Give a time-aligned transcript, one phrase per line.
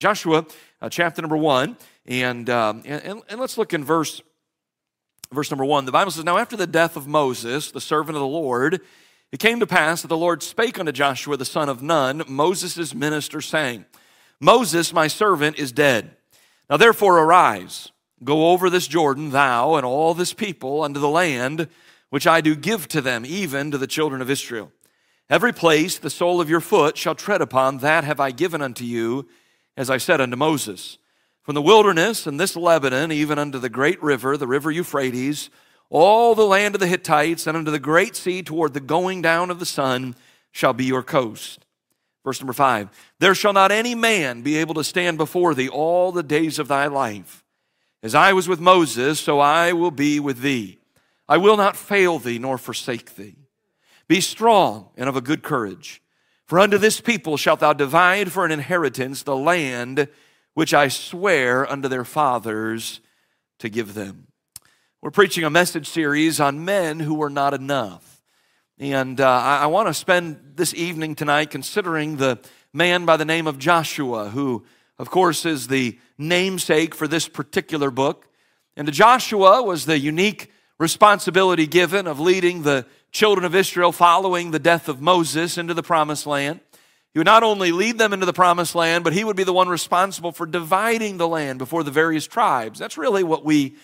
[0.00, 0.46] Joshua
[0.80, 1.76] uh, chapter number one,
[2.06, 4.22] and, um, and, and let's look in verse,
[5.32, 5.86] verse number one.
[5.86, 8.80] The Bible says, Now after the death of Moses, the servant of the Lord,
[9.32, 12.94] it came to pass that the Lord spake unto Joshua the son of Nun, Moses'
[12.94, 13.86] minister, saying,
[14.40, 16.12] Moses, my servant, is dead.
[16.70, 17.90] Now therefore arise,
[18.22, 21.68] go over this Jordan, thou and all this people, unto the land
[22.10, 24.70] which I do give to them, even to the children of Israel.
[25.28, 28.84] Every place the sole of your foot shall tread upon, that have I given unto
[28.84, 29.26] you,
[29.78, 30.98] as I said unto Moses.
[31.42, 35.48] From the wilderness and this Lebanon, even unto the great river, the river Euphrates,
[35.88, 39.50] all the land of the Hittites, and unto the great sea toward the going down
[39.50, 40.16] of the sun,
[40.50, 41.64] shall be your coast.
[42.24, 42.90] Verse number five
[43.20, 46.68] There shall not any man be able to stand before thee all the days of
[46.68, 47.44] thy life.
[48.02, 50.78] As I was with Moses, so I will be with thee.
[51.28, 53.36] I will not fail thee nor forsake thee.
[54.08, 56.02] Be strong and of a good courage.
[56.48, 60.08] For unto this people shalt thou divide for an inheritance the land
[60.54, 63.00] which I swear unto their fathers
[63.58, 64.28] to give them.
[65.02, 68.22] We're preaching a message series on men who were not enough.
[68.78, 72.38] And uh, I, I want to spend this evening tonight considering the
[72.72, 74.64] man by the name of Joshua, who,
[74.98, 78.26] of course, is the namesake for this particular book.
[78.74, 84.58] And Joshua was the unique responsibility given of leading the children of Israel following the
[84.58, 86.60] death of Moses into the promised land.
[87.12, 89.52] He would not only lead them into the promised land, but he would be the
[89.52, 92.78] one responsible for dividing the land before the various tribes.
[92.78, 93.76] That's really what we,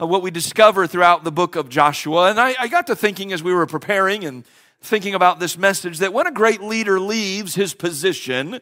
[0.00, 2.28] uh, what we discover throughout the book of Joshua.
[2.28, 4.44] And I, I got to thinking as we were preparing and
[4.80, 8.60] thinking about this message that when a great leader leaves his position,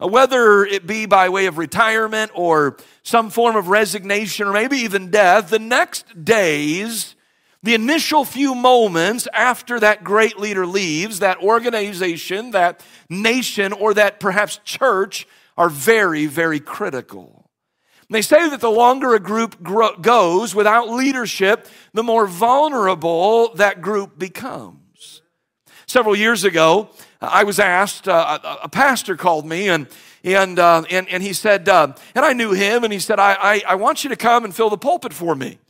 [0.00, 4.78] uh, whether it be by way of retirement or some form of resignation or maybe
[4.78, 7.15] even death, the next days
[7.62, 14.20] the initial few moments after that great leader leaves, that organization, that nation, or that
[14.20, 15.26] perhaps church
[15.56, 17.50] are very, very critical.
[18.08, 19.62] they say that the longer a group
[20.00, 25.22] goes without leadership, the more vulnerable that group becomes.
[25.86, 26.90] Several years ago,
[27.20, 29.88] I was asked, uh, a pastor called me and
[30.26, 33.36] and, uh, and, and he said, uh, and I knew him, and he said, I,
[33.40, 35.60] I, I want you to come and fill the pulpit for me.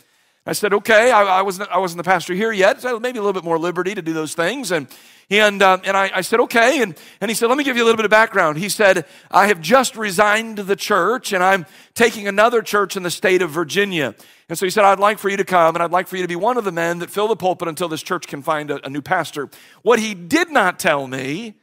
[0.48, 3.22] I said, okay, I, I, wasn't, I wasn't the pastor here yet, so maybe a
[3.22, 4.70] little bit more liberty to do those things.
[4.70, 4.86] And,
[5.28, 6.80] and, uh, and I, I, said, okay.
[6.82, 8.58] And, and he said, let me give you a little bit of background.
[8.58, 13.10] He said, I have just resigned the church and I'm taking another church in the
[13.10, 14.14] state of Virginia.
[14.48, 16.22] And so he said, I'd like for you to come and I'd like for you
[16.22, 18.70] to be one of the men that fill the pulpit until this church can find
[18.70, 19.50] a, a new pastor.
[19.82, 21.54] What he did not tell me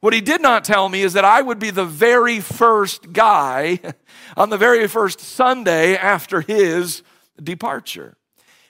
[0.00, 3.78] what he did not tell me is that I would be the very first guy
[4.36, 7.04] on the very first Sunday after his
[7.40, 8.16] departure.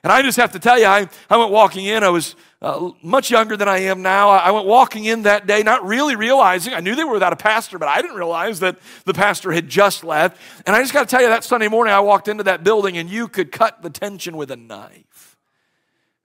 [0.05, 2.03] And I just have to tell you, I, I went walking in.
[2.03, 4.31] I was uh, much younger than I am now.
[4.31, 7.37] I went walking in that day, not really realizing, I knew they were without a
[7.37, 10.41] pastor, but I didn't realize that the pastor had just left.
[10.67, 12.97] And I just got to tell you, that Sunday morning, I walked into that building
[12.99, 15.37] and you could cut the tension with a knife.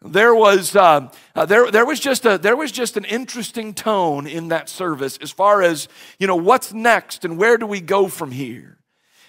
[0.02, 4.28] There was, uh, uh, there, there, was just a, there was just an interesting tone
[4.28, 5.88] in that service as far as,
[6.20, 8.77] you know, what's next and where do we go from here.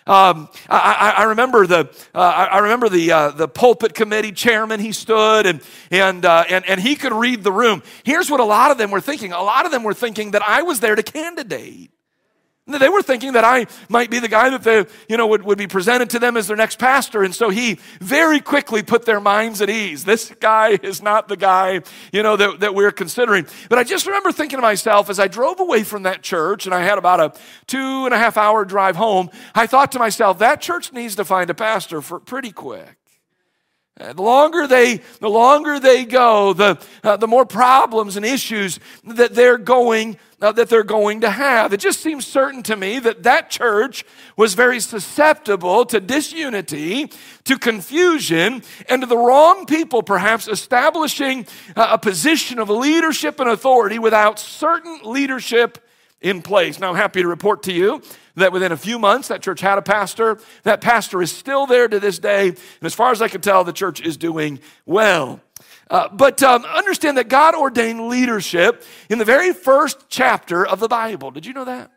[0.09, 4.81] Um, I, I, remember the uh, I remember the uh, the pulpit committee chairman.
[4.81, 5.61] He stood and
[5.91, 7.83] and uh, and and he could read the room.
[8.05, 9.33] Here's what a lot of them were thinking.
[9.33, 11.91] A lot of them were thinking that I was there to candidate.
[12.69, 15.57] They were thinking that I might be the guy that they, you know, would, would
[15.57, 17.23] be presented to them as their next pastor.
[17.23, 20.05] And so he very quickly put their minds at ease.
[20.05, 21.81] This guy is not the guy,
[22.13, 23.47] you know, that, that we're considering.
[23.71, 26.75] But I just remember thinking to myself as I drove away from that church and
[26.75, 30.41] I had about a two and a half hour drive home, I thought to myself,
[30.41, 32.98] that church needs to find a pastor for pretty quick.
[34.01, 38.79] Uh, the longer they, the longer they go, the, uh, the more problems and issues
[39.05, 41.73] that they're going uh, that they're going to have.
[41.73, 44.05] It just seems certain to me that that church
[44.37, 47.11] was very susceptible to disunity,
[47.45, 53.51] to confusion, and to the wrong people perhaps establishing uh, a position of leadership and
[53.51, 55.79] authority without certain leadership
[56.21, 56.81] in place.
[56.81, 58.03] Now, I'm happy to report to you
[58.35, 60.39] that within a few months, that church had a pastor.
[60.65, 62.49] That pastor is still there to this day.
[62.49, 65.41] And as far as I can tell, the church is doing well.
[65.91, 70.89] Uh, but um, understand that God ordained leadership in the very first chapter of the
[70.89, 71.31] Bible.
[71.31, 71.91] Did you know that?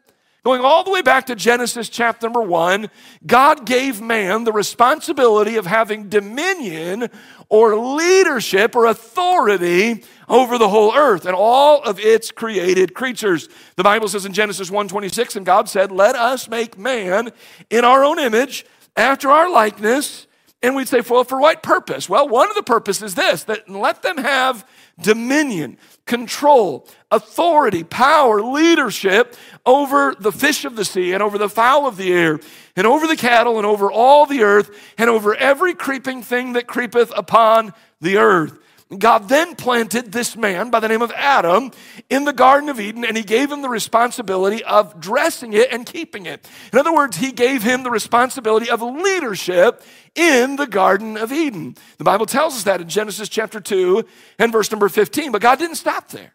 [0.44, 2.90] Going all the way back to Genesis chapter number one,
[3.24, 7.10] God gave man the responsibility of having dominion
[7.48, 13.50] or leadership or authority over the whole earth and all of its created creatures.
[13.75, 17.31] The Bible says in Genesis 1:26 and God said, "Let us make man
[17.69, 20.28] in our own image, after our likeness,
[20.63, 22.07] And we'd say, well, for what purpose?
[22.07, 24.63] Well, one of the purposes is this that let them have
[25.00, 29.36] dominion, control, authority, power, leadership
[29.66, 32.39] over the fish of the sea and over the fowl of the air
[32.75, 34.69] and over the cattle and over all the earth
[35.00, 38.60] and over every creeping thing that creepeth upon the earth.
[38.98, 41.72] God then planted this man by the name of Adam
[42.10, 45.86] in the Garden of Eden, and he gave him the responsibility of dressing it and
[45.86, 46.46] keeping it.
[46.74, 49.82] In other words, he gave him the responsibility of leadership
[50.14, 51.76] in the Garden of Eden.
[52.00, 54.04] The Bible tells us that in Genesis chapter 2
[54.40, 56.34] and verse number 15, but God didn't stop there.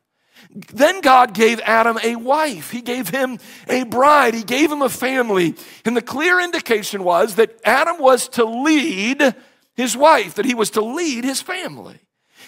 [0.51, 2.71] Then God gave Adam a wife.
[2.71, 3.39] He gave him
[3.69, 4.35] a bride.
[4.35, 5.55] He gave him a family.
[5.85, 9.35] And the clear indication was that Adam was to lead
[9.75, 12.01] his wife, that he was to lead his family.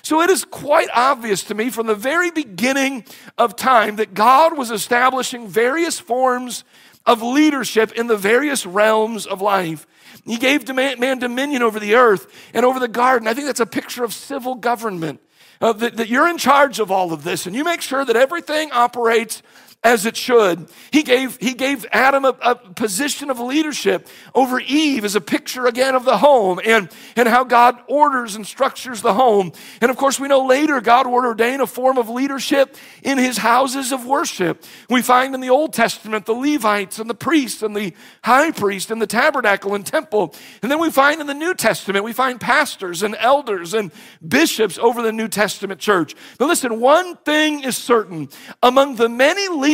[0.02, 3.04] So it is quite obvious to me from the very beginning
[3.36, 6.64] of time that God was establishing various forms
[7.06, 9.86] of leadership in the various realms of life.
[10.24, 13.26] He gave man dominion over the earth and over the garden.
[13.26, 15.20] I think that's a picture of civil government.
[15.60, 18.14] Uh, that, that you're in charge of all of this and you make sure that
[18.14, 19.42] everything operates
[19.84, 20.69] as it should.
[20.90, 25.66] He gave, he gave Adam a, a, position of leadership over Eve as a picture
[25.66, 29.52] again of the home and, and how God orders and structures the home.
[29.80, 33.38] And of course, we know later God would ordain a form of leadership in his
[33.38, 34.64] houses of worship.
[34.90, 37.94] We find in the Old Testament the Levites and the priests and the
[38.25, 40.34] high priest and the tabernacle and temple.
[40.60, 43.92] And then we find in the New Testament, we find pastors and elders and
[44.26, 46.16] bishops over the New Testament church.
[46.36, 48.28] But listen, one thing is certain
[48.60, 49.67] among the many leaders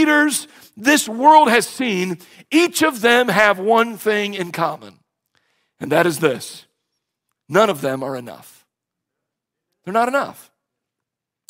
[0.77, 2.19] this world has seen,
[2.51, 4.99] each of them have one thing in common,
[5.81, 6.67] and that is this
[7.49, 8.67] none of them are enough.
[9.85, 10.51] They're not enough.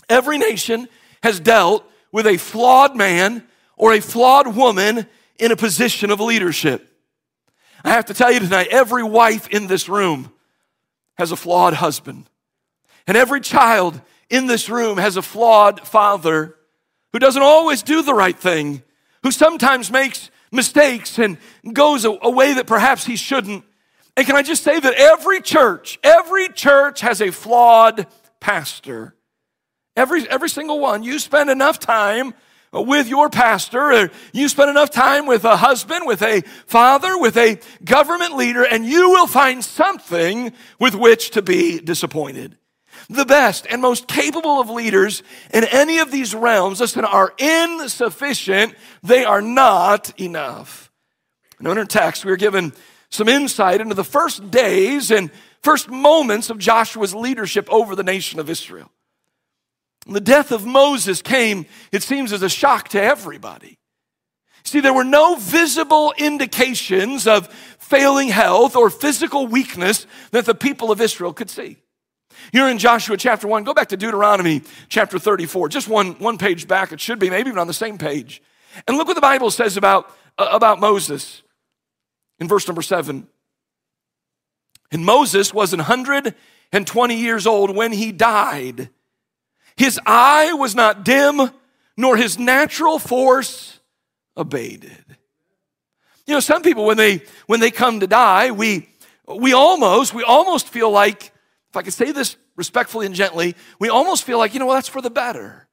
[0.08, 0.88] Every nation
[1.22, 3.46] has dealt with a flawed man
[3.76, 5.06] or a flawed woman
[5.38, 6.90] in a position of leadership.
[7.84, 10.32] I have to tell you tonight every wife in this room
[11.16, 12.28] has a flawed husband,
[13.06, 14.00] and every child
[14.30, 16.53] in this room has a flawed father
[17.14, 18.82] who doesn't always do the right thing,
[19.22, 21.38] who sometimes makes mistakes and
[21.72, 23.64] goes a, a way that perhaps he shouldn't.
[24.16, 28.08] And can I just say that every church, every church has a flawed
[28.40, 29.14] pastor.
[29.96, 31.04] Every, every single one.
[31.04, 32.34] You spend enough time
[32.72, 37.36] with your pastor, or you spend enough time with a husband, with a father, with
[37.36, 42.58] a government leader, and you will find something with which to be disappointed
[43.08, 45.22] the best and most capable of leaders
[45.52, 48.74] in any of these realms, listen, are insufficient.
[49.02, 50.90] They are not enough.
[51.58, 52.72] And in our text, we are given
[53.10, 55.30] some insight into the first days and
[55.62, 58.90] first moments of Joshua's leadership over the nation of Israel.
[60.06, 63.78] The death of Moses came, it seems, as a shock to everybody.
[64.64, 67.48] See, there were no visible indications of
[67.78, 71.76] failing health or physical weakness that the people of Israel could see.
[72.52, 73.64] You're in Joshua chapter 1.
[73.64, 75.68] Go back to Deuteronomy chapter 34.
[75.68, 76.92] Just one, one page back.
[76.92, 78.42] It should be, maybe even on the same page.
[78.86, 81.42] And look what the Bible says about, uh, about Moses
[82.38, 83.26] in verse number 7.
[84.90, 88.90] And Moses was 120 years old when he died.
[89.76, 91.50] His eye was not dim,
[91.96, 93.80] nor his natural force
[94.36, 95.04] abated.
[96.26, 98.88] You know, some people when they when they come to die, we
[99.26, 101.32] we almost we almost feel like
[101.74, 104.76] if I could say this respectfully and gently, we almost feel like, you know, well,
[104.76, 105.66] that's for the better.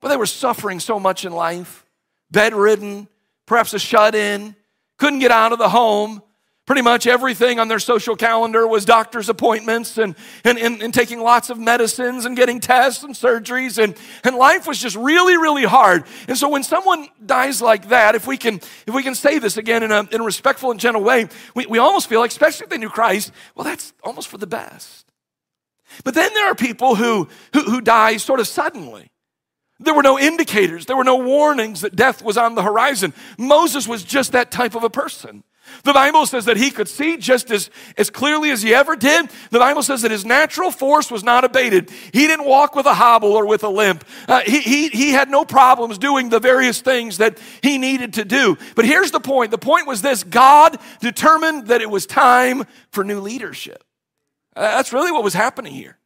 [0.00, 1.86] But they were suffering so much in life,
[2.32, 3.06] bedridden,
[3.46, 4.56] perhaps a shut in,
[4.98, 6.22] couldn't get out of the home.
[6.66, 11.20] Pretty much everything on their social calendar was doctor's appointments and, and, and, and, taking
[11.20, 13.82] lots of medicines and getting tests and surgeries.
[13.82, 16.04] And, and life was just really, really hard.
[16.28, 18.56] And so when someone dies like that, if we can,
[18.86, 21.66] if we can say this again in a, in a respectful and gentle way, we,
[21.66, 25.01] we almost feel like, especially if they knew Christ, well, that's almost for the best.
[26.04, 29.10] But then there are people who, who, who die sort of suddenly.
[29.80, 33.12] There were no indicators, there were no warnings that death was on the horizon.
[33.36, 35.42] Moses was just that type of a person.
[35.84, 39.30] The Bible says that he could see just as, as clearly as he ever did.
[39.50, 41.90] The Bible says that his natural force was not abated.
[42.12, 44.04] He didn't walk with a hobble or with a limp.
[44.28, 48.24] Uh, he, he, he had no problems doing the various things that he needed to
[48.24, 48.58] do.
[48.74, 53.02] But here's the point the point was this God determined that it was time for
[53.02, 53.82] new leadership.
[54.54, 55.98] Uh, that's really what was happening here.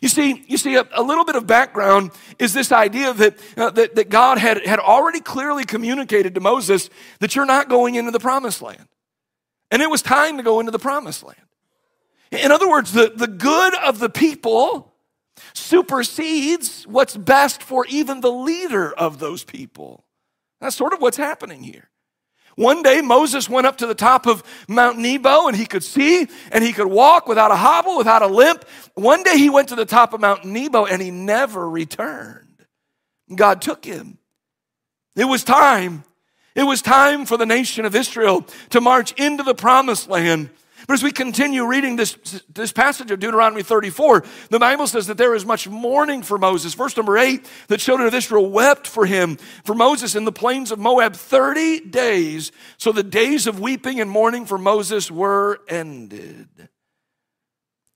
[0.00, 3.70] You see, you see, a, a little bit of background is this idea that, uh,
[3.70, 8.10] that, that God had, had already clearly communicated to Moses that you're not going into
[8.10, 8.88] the promised land.
[9.70, 11.40] And it was time to go into the promised land.
[12.30, 14.92] In other words, the, the good of the people
[15.52, 20.04] supersedes what's best for even the leader of those people.
[20.60, 21.90] That's sort of what's happening here.
[22.56, 26.28] One day Moses went up to the top of Mount Nebo and he could see
[26.52, 28.64] and he could walk without a hobble, without a limp.
[28.94, 32.66] One day he went to the top of Mount Nebo and he never returned.
[33.34, 34.18] God took him.
[35.16, 36.04] It was time.
[36.54, 40.50] It was time for the nation of Israel to march into the promised land.
[40.86, 45.16] But as we continue reading this, this passage of Deuteronomy 34, the Bible says that
[45.16, 46.74] there is much mourning for Moses.
[46.74, 50.70] Verse number eight, the children of Israel wept for him, for Moses in the plains
[50.70, 52.52] of Moab 30 days.
[52.76, 56.48] So the days of weeping and mourning for Moses were ended.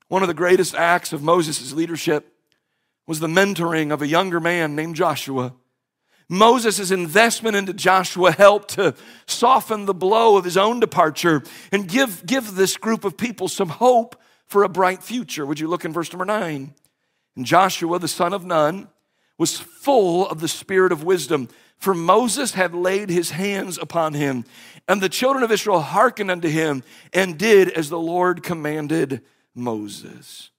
[0.07, 2.33] One of the greatest acts of Moses' leadership
[3.05, 5.53] was the mentoring of a younger man named Joshua.
[6.29, 8.93] Moses' investment into Joshua helped to
[9.25, 13.69] soften the blow of his own departure and give, give this group of people some
[13.69, 15.45] hope for a bright future.
[15.45, 16.75] Would you look in verse number nine?
[17.35, 18.89] And Joshua, the son of Nun,
[19.39, 24.45] was full of the spirit of wisdom, for Moses had laid his hands upon him.
[24.87, 26.83] And the children of Israel hearkened unto him
[27.13, 29.21] and did as the Lord commanded
[29.55, 30.51] Moses.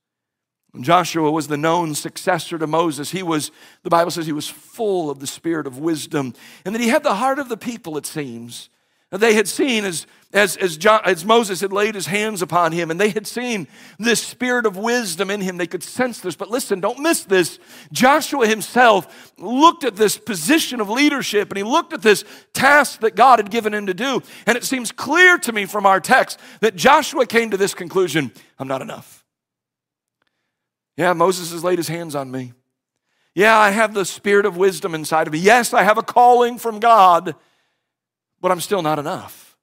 [0.78, 3.10] Joshua was the known successor to Moses.
[3.10, 3.50] He was,
[3.82, 6.34] the Bible says, he was full of the spirit of wisdom,
[6.64, 8.70] and that he had the heart of the people, it seems.
[9.10, 13.00] They had seen as, as, as, as Moses had laid his hands upon him, and
[13.00, 13.66] they had seen
[13.98, 15.56] this spirit of wisdom in him.
[15.56, 16.36] They could sense this.
[16.36, 17.58] But listen, don't miss this.
[17.90, 23.16] Joshua himself looked at this position of leadership, and he looked at this task that
[23.16, 24.22] God had given him to do.
[24.46, 28.30] And it seems clear to me from our text that Joshua came to this conclusion
[28.60, 29.19] I'm not enough.
[31.00, 32.52] Yeah, Moses has laid his hands on me.
[33.34, 35.38] Yeah, I have the spirit of wisdom inside of me.
[35.38, 37.34] Yes, I have a calling from God,
[38.38, 39.56] but I'm still not enough.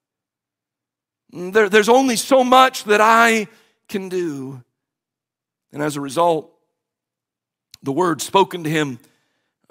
[1.30, 3.46] There, there's only so much that I
[3.88, 4.64] can do.
[5.72, 6.52] And as a result,
[7.84, 8.98] the word spoken to him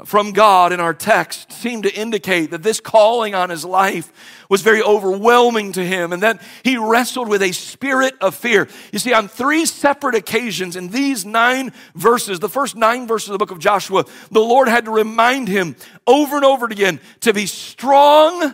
[0.06, 4.62] from God in our text seem to indicate that this calling on his life was
[4.62, 8.68] very overwhelming to him and that he wrestled with a spirit of fear.
[8.94, 13.34] You see, on three separate occasions in these nine verses, the first nine verses of
[13.34, 15.75] the book of Joshua, the Lord had to remind him
[16.06, 18.54] over and over again to be strong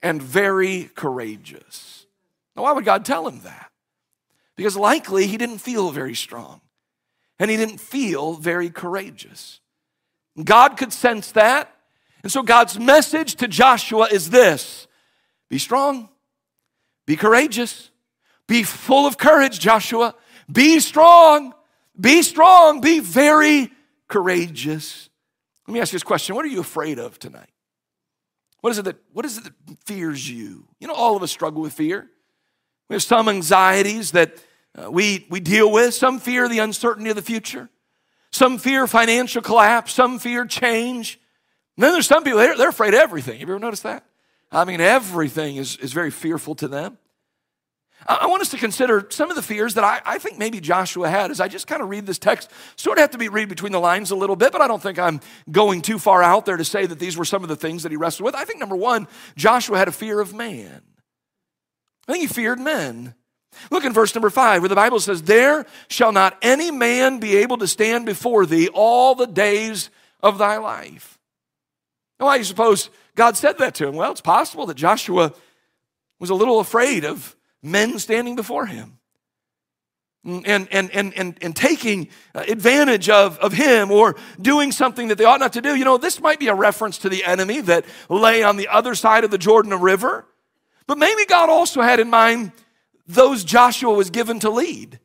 [0.00, 2.06] and very courageous.
[2.54, 3.72] Now, why would God tell him that?
[4.56, 6.60] Because likely he didn't feel very strong
[7.40, 9.60] and he didn't feel very courageous.
[10.42, 11.70] God could sense that.
[12.22, 14.86] And so God's message to Joshua is this
[15.48, 16.08] be strong,
[17.06, 17.90] be courageous,
[18.46, 20.14] be full of courage, Joshua.
[20.50, 21.54] Be strong,
[21.98, 23.70] be strong, be very
[24.08, 25.08] courageous.
[25.66, 27.50] Let me ask you this question What are you afraid of tonight?
[28.60, 29.52] What is it that, what is it that
[29.84, 30.66] fears you?
[30.80, 32.08] You know, all of us struggle with fear.
[32.88, 34.42] We have some anxieties that
[34.76, 37.68] uh, we, we deal with, some fear the uncertainty of the future.
[38.34, 41.20] Some fear financial collapse, some fear change.
[41.76, 43.38] And then there's some people, they're, afraid of everything.
[43.38, 44.04] Have you ever noticed that?
[44.50, 46.98] I mean, everything is, is very fearful to them.
[48.08, 50.58] I, I want us to consider some of the fears that I, I think maybe
[50.58, 52.50] Joshua had as I just kind of read this text.
[52.74, 54.82] Sort of have to be read between the lines a little bit, but I don't
[54.82, 57.54] think I'm going too far out there to say that these were some of the
[57.54, 58.34] things that he wrestled with.
[58.34, 60.82] I think number one, Joshua had a fear of man.
[62.08, 63.14] I think he feared men.
[63.70, 67.36] Look in verse number five, where the Bible says, There shall not any man be
[67.36, 69.90] able to stand before thee all the days
[70.22, 71.18] of thy life.
[72.18, 73.94] Now, why do you suppose God said that to him?
[73.94, 75.32] Well, it's possible that Joshua
[76.18, 78.98] was a little afraid of men standing before him
[80.24, 85.24] and, and, and, and, and taking advantage of, of him or doing something that they
[85.24, 85.74] ought not to do.
[85.74, 88.94] You know, this might be a reference to the enemy that lay on the other
[88.94, 90.26] side of the Jordan River.
[90.86, 92.52] But maybe God also had in mind
[93.06, 94.98] those Joshua was given to lead.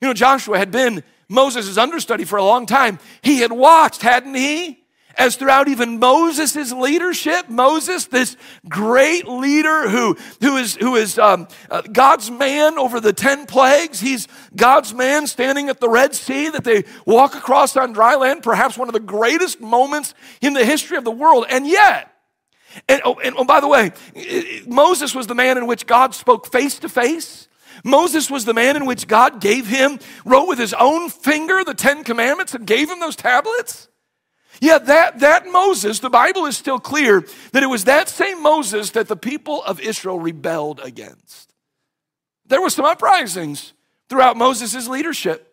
[0.00, 2.98] You know, Joshua had been Moses' understudy for a long time.
[3.22, 4.78] He had watched, hadn't he?
[5.16, 8.36] As throughout even Moses' leadership, Moses, this
[8.68, 14.00] great leader who, who is, who is um, uh, God's man over the 10 plagues,
[14.00, 18.42] he's God's man standing at the Red Sea that they walk across on dry land,
[18.42, 21.44] perhaps one of the greatest moments in the history of the world.
[21.50, 22.11] And yet,
[22.88, 23.92] and, oh, and oh, by the way,
[24.66, 27.48] Moses was the man in which God spoke face to face.
[27.84, 31.74] Moses was the man in which God gave him, wrote with his own finger the
[31.74, 33.88] Ten Commandments and gave him those tablets.
[34.60, 38.90] Yeah, that, that Moses, the Bible is still clear that it was that same Moses
[38.90, 41.52] that the people of Israel rebelled against.
[42.46, 43.72] There were some uprisings
[44.08, 45.51] throughout Moses' leadership.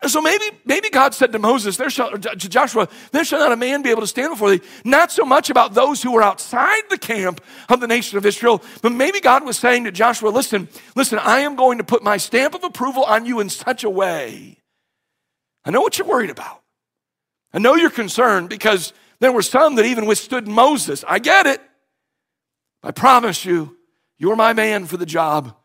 [0.00, 3.50] And so maybe, maybe God said to Moses, there shall, to Joshua, there shall not
[3.50, 4.60] a man be able to stand before thee.
[4.84, 8.62] Not so much about those who were outside the camp of the nation of Israel,
[8.80, 12.16] but maybe God was saying to Joshua, listen, listen, I am going to put my
[12.16, 14.58] stamp of approval on you in such a way.
[15.64, 16.62] I know what you're worried about.
[17.52, 21.04] I know you're concerned because there were some that even withstood Moses.
[21.08, 21.60] I get it.
[22.84, 23.76] I promise you,
[24.16, 25.56] you're my man for the job.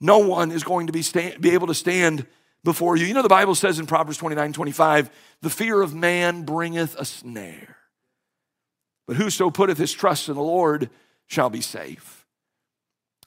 [0.00, 1.02] No one is going to be,
[1.38, 2.26] be able to stand
[2.66, 3.06] before you.
[3.06, 7.04] You know, the Bible says in Proverbs 29 25, the fear of man bringeth a
[7.06, 7.76] snare.
[9.06, 10.90] But whoso putteth his trust in the Lord
[11.28, 12.26] shall be safe.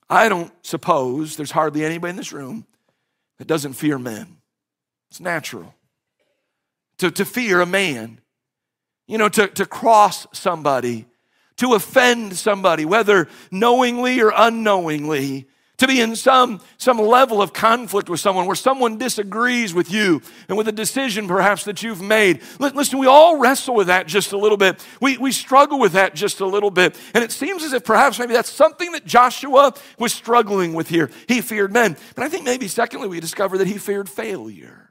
[0.09, 2.67] I don't suppose there's hardly anybody in this room
[3.37, 4.37] that doesn't fear men.
[5.09, 5.73] It's natural.
[6.97, 8.19] To, to fear a man,
[9.07, 11.05] you know, to, to cross somebody,
[11.57, 15.47] to offend somebody, whether knowingly or unknowingly,
[15.79, 20.21] to be in some, some level of conflict with someone where someone disagrees with you
[20.47, 22.41] and with a decision perhaps that you've made.
[22.59, 24.85] Listen, we all wrestle with that just a little bit.
[25.01, 26.97] We, we struggle with that just a little bit.
[27.13, 31.09] And it seems as if perhaps maybe that's something that Joshua was struggling with here.
[31.27, 31.97] He feared men.
[32.15, 34.88] But I think maybe secondly, we discover that he feared failure.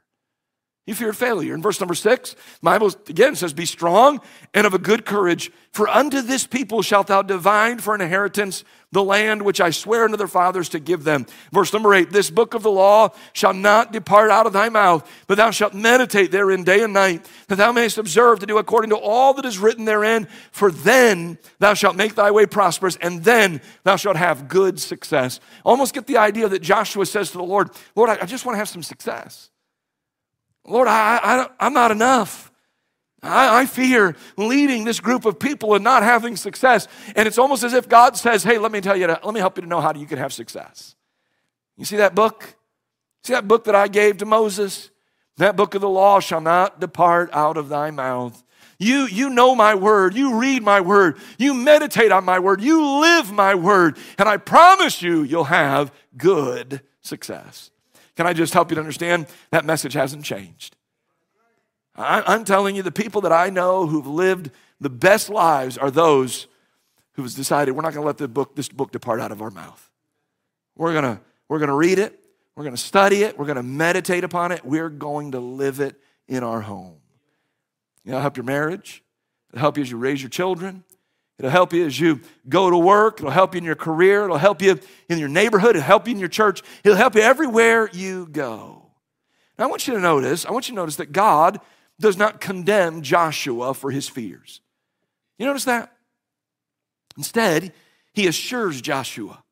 [0.89, 1.53] He feared failure.
[1.53, 4.21] In verse number six, Bible again says, Be strong
[4.55, 8.63] and of a good courage, for unto this people shalt thou divide for an inheritance
[8.91, 11.27] the land which I swear unto their fathers to give them.
[11.51, 15.07] Verse number eight, This book of the law shall not depart out of thy mouth,
[15.27, 18.89] but thou shalt meditate therein day and night, that thou mayest observe to do according
[18.89, 23.23] to all that is written therein, for then thou shalt make thy way prosperous, and
[23.23, 25.39] then thou shalt have good success.
[25.63, 28.57] Almost get the idea that Joshua says to the Lord, Lord, I just want to
[28.57, 29.48] have some success.
[30.69, 32.51] Lord, I, I, I'm not enough.
[33.21, 36.87] I, I, fear leading this group of people and not having success.
[37.15, 39.41] And it's almost as if God says, Hey, let me tell you, to, let me
[39.41, 40.95] help you to know how you can have success.
[41.75, 42.55] You see that book?
[43.23, 44.89] See that book that I gave to Moses?
[45.37, 48.41] That book of the law shall not depart out of thy mouth.
[48.77, 50.15] You, you know my word.
[50.15, 51.17] You read my word.
[51.37, 52.61] You meditate on my word.
[52.61, 53.97] You live my word.
[54.17, 57.71] And I promise you, you'll have good success.
[58.19, 59.27] Can I just help you to understand?
[59.51, 60.75] That message hasn't changed.
[61.95, 66.47] I'm telling you, the people that I know who've lived the best lives are those
[67.13, 69.51] who've decided we're not going to let the book, this book depart out of our
[69.51, 69.89] mouth.
[70.75, 72.19] We're going to, we're going to read it.
[72.57, 73.39] We're going to study it.
[73.39, 74.65] We're going to meditate upon it.
[74.65, 75.95] We're going to live it
[76.27, 76.97] in our home.
[78.03, 79.01] It'll help your marriage.
[79.53, 80.83] It'll help you as you raise your children.
[81.39, 82.19] It'll help you as you
[82.49, 83.19] go to work.
[83.19, 84.25] It'll help you in your career.
[84.25, 84.77] It'll help you
[85.07, 85.77] in your neighborhood.
[85.77, 86.61] It'll help you in your church.
[86.83, 88.91] It'll help you everywhere you go.
[89.57, 91.61] Now, I want you to notice, I want you to notice that God
[91.99, 94.59] does not condemn Joshua for his fears.
[95.37, 95.93] You notice that?
[97.17, 97.73] Instead,
[98.13, 99.43] he assures Joshua.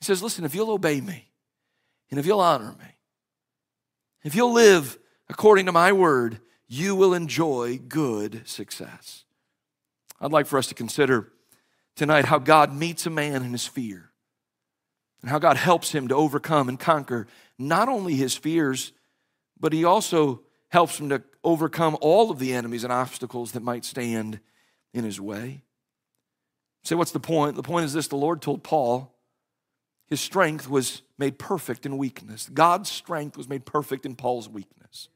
[0.00, 1.30] He says, Listen, if you'll obey me,
[2.10, 2.96] and if you'll honor me,
[4.24, 4.98] if you'll live
[5.28, 9.23] according to my word, you will enjoy good success.
[10.24, 11.28] I'd like for us to consider
[11.96, 14.08] tonight how God meets a man in his fear
[15.20, 17.26] and how God helps him to overcome and conquer
[17.58, 18.92] not only his fears,
[19.60, 23.84] but he also helps him to overcome all of the enemies and obstacles that might
[23.84, 24.40] stand
[24.94, 25.62] in his way.
[26.84, 27.54] Say, what's the point?
[27.54, 29.14] The point is this the Lord told Paul
[30.06, 32.48] his strength was made perfect in weakness.
[32.48, 35.10] God's strength was made perfect in Paul's weakness.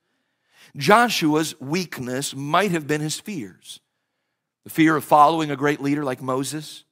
[0.77, 3.81] Joshua's weakness might have been his fears
[4.69, 6.85] the fear of following a great leader like Moses,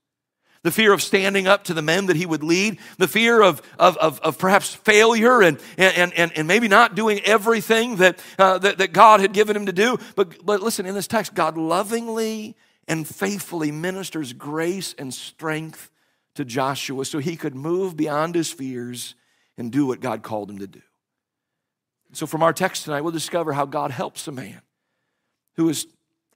[0.62, 3.60] the fear of standing up to the men that he would lead, the fear of,
[3.78, 8.56] of, of, of perhaps failure and, and, and, and maybe not doing everything that, uh,
[8.56, 9.98] that, that God had given him to do.
[10.14, 12.56] But, but listen, in this text, God lovingly
[12.88, 15.90] and faithfully ministers grace and strength
[16.36, 19.14] to Joshua so he could move beyond his fears
[19.58, 20.82] and do what God called him to do.
[22.12, 24.62] So, from our text tonight, we'll discover how God helps a man
[25.56, 25.86] who is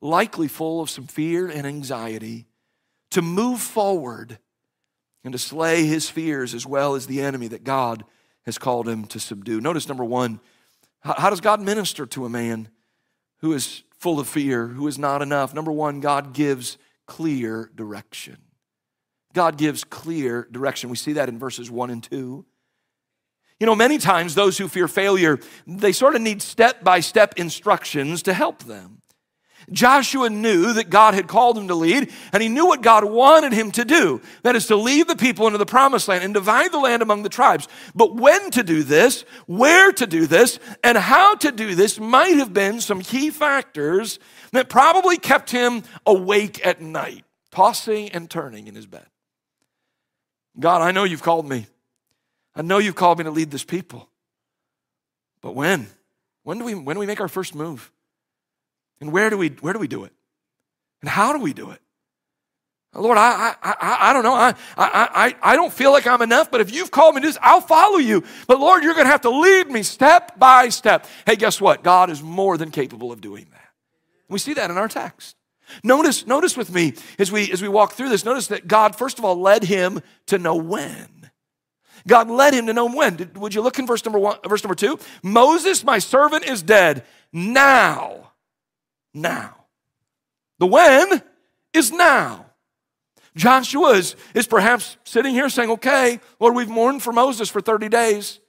[0.00, 2.46] likely full of some fear and anxiety,
[3.10, 4.38] to move forward
[5.24, 8.04] and to slay his fears as well as the enemy that God
[8.46, 9.60] has called him to subdue.
[9.60, 10.40] Notice number one,
[11.00, 12.68] how does God minister to a man
[13.38, 15.54] who is full of fear, who is not enough?
[15.54, 18.38] Number one, God gives clear direction.
[19.32, 20.90] God gives clear direction.
[20.90, 22.44] We see that in verses one and two.
[23.58, 27.34] You know, many times those who fear failure, they sort of need step by step
[27.36, 28.99] instructions to help them.
[29.72, 33.52] Joshua knew that God had called him to lead, and he knew what God wanted
[33.52, 34.20] him to do.
[34.42, 37.22] That is to lead the people into the promised land and divide the land among
[37.22, 37.68] the tribes.
[37.94, 42.36] But when to do this, where to do this, and how to do this might
[42.36, 44.18] have been some key factors
[44.52, 49.06] that probably kept him awake at night, tossing and turning in his bed.
[50.58, 51.66] God, I know you've called me.
[52.54, 54.08] I know you've called me to lead this people.
[55.40, 55.86] But when?
[56.42, 57.90] When do we, when do we make our first move?
[59.00, 60.12] And where do we, where do, we do it?
[61.00, 61.80] And how do we do it?
[62.92, 64.34] Lord, I, I, I, I don't know.
[64.34, 67.28] I, I, I, I don't feel like I'm enough, but if you've called me to
[67.28, 68.24] this, I'll follow you.
[68.48, 71.06] But Lord, you're going to have to lead me step by step.
[71.24, 71.84] Hey, guess what?
[71.84, 73.68] God is more than capable of doing that.
[74.28, 75.36] We see that in our text.
[75.84, 79.20] Notice, notice with me as we as we walk through this, notice that God, first
[79.20, 81.30] of all, led him to know when.
[82.08, 83.16] God led him to know when.
[83.16, 84.98] Did, would you look in verse number one, verse number two?
[85.22, 87.04] Moses, my servant, is dead.
[87.32, 88.29] Now.
[89.14, 89.56] Now.
[90.58, 91.22] The when
[91.72, 92.46] is now.
[93.36, 97.88] Joshua is, is perhaps sitting here saying, Okay, Lord, we've mourned for Moses for 30
[97.88, 98.40] days.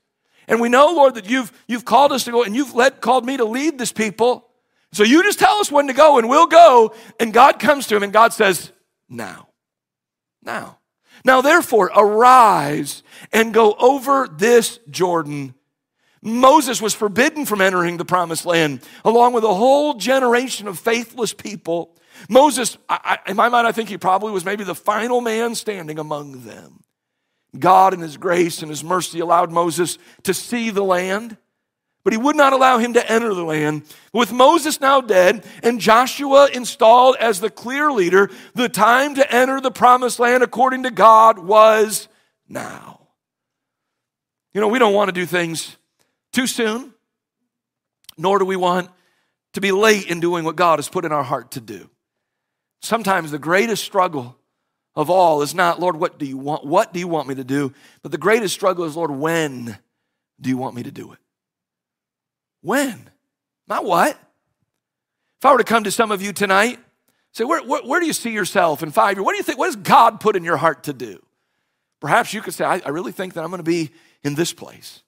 [0.48, 3.26] And we know, Lord, that you've, you've called us to go and you've led, called
[3.26, 4.48] me to lead this people.
[4.92, 6.94] So you just tell us when to go and we'll go.
[7.20, 8.72] And God comes to him and God says,
[9.08, 9.48] Now.
[10.44, 10.80] Now.
[11.24, 15.54] Now, therefore, arise and go over this Jordan.
[16.22, 21.34] Moses was forbidden from entering the promised land, along with a whole generation of faithless
[21.34, 21.98] people.
[22.30, 25.98] Moses, I, in my mind, I think he probably was maybe the final man standing
[25.98, 26.84] among them.
[27.58, 31.38] God, in his grace and his mercy, allowed Moses to see the land,
[32.04, 33.84] but he would not allow him to enter the land.
[34.14, 39.60] With Moses now dead and Joshua installed as the clear leader, the time to enter
[39.60, 42.08] the promised land according to God was
[42.48, 43.08] now.
[44.54, 45.78] You know, we don't want to do things
[46.32, 46.94] too soon,
[48.18, 48.90] nor do we want
[49.54, 51.90] to be late in doing what God has put in our heart to do.
[52.82, 54.38] Sometimes the greatest struggle
[54.96, 56.66] of all is not, Lord, what do you want?
[56.66, 57.74] What do you want me to do?
[58.02, 59.78] But the greatest struggle is, Lord, when
[60.40, 61.20] do you want me to do it?
[62.62, 63.10] When?
[63.68, 64.18] Not what.
[65.40, 66.80] If I were to come to some of you tonight,
[67.32, 69.26] say, where, where, where do you see yourself in five years?
[69.26, 69.58] What do you think?
[69.58, 71.22] What does God put in your heart to do?
[72.00, 73.92] Perhaps you could say, I, I really think that I'm going to be
[74.24, 75.04] in this place.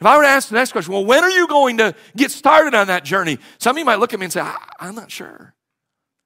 [0.00, 2.30] If I were to ask the next question, well, when are you going to get
[2.30, 3.38] started on that journey?
[3.58, 5.54] Some of you might look at me and say, I'm not sure.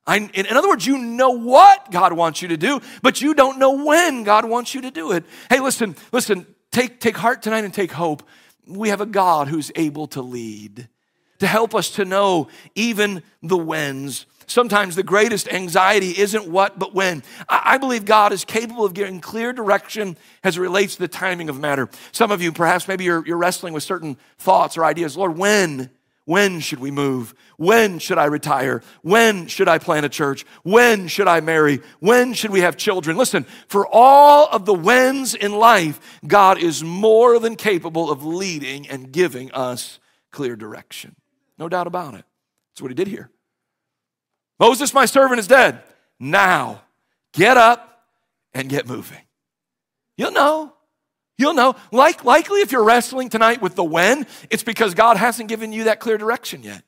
[0.07, 3.35] I, in, in other words, you know what God wants you to do, but you
[3.35, 5.25] don't know when God wants you to do it.
[5.49, 8.23] Hey, listen, listen, take, take heart tonight and take hope.
[8.67, 10.89] We have a God who's able to lead,
[11.39, 14.27] to help us to know even the whens.
[14.47, 17.23] Sometimes the greatest anxiety isn't what, but when.
[17.49, 21.49] I, believe God is capable of giving clear direction as it relates to the timing
[21.49, 21.89] of matter.
[22.13, 25.17] Some of you, perhaps, maybe you're, you're wrestling with certain thoughts or ideas.
[25.17, 25.91] Lord, when?
[26.25, 27.35] When should we move?
[27.57, 28.83] When should I retire?
[29.03, 30.47] When should I plant a church?
[30.63, 31.81] When should I marry?
[31.99, 33.17] When should we have children?
[33.17, 38.89] Listen, for all of the whens in life, God is more than capable of leading
[38.89, 39.99] and giving us
[40.31, 41.17] clear direction.
[41.59, 42.25] No doubt about it.
[42.73, 43.31] That's what he did here.
[44.63, 45.83] Moses, my servant, is dead.
[46.21, 46.83] Now,
[47.33, 48.05] get up
[48.55, 49.19] and get moving.
[50.17, 50.73] You'll know.
[51.37, 51.75] You'll know.
[51.91, 55.85] Like, likely, if you're wrestling tonight with the when, it's because God hasn't given you
[55.85, 56.85] that clear direction yet.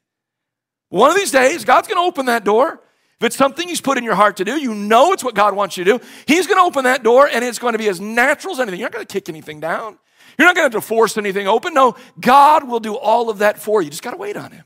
[0.90, 2.80] One of these days, God's going to open that door.
[3.20, 5.56] If it's something He's put in your heart to do, you know it's what God
[5.56, 6.04] wants you to do.
[6.26, 8.78] He's going to open that door, and it's going to be as natural as anything.
[8.78, 9.98] You're not going to kick anything down.
[10.38, 11.74] You're not going to have to force anything open.
[11.74, 13.86] No, God will do all of that for you.
[13.86, 14.64] You just got to wait on Him.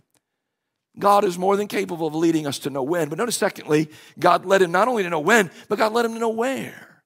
[0.99, 3.09] God is more than capable of leading us to know when.
[3.09, 6.15] But notice, secondly, God led him not only to know when, but God led him
[6.15, 7.03] to know where.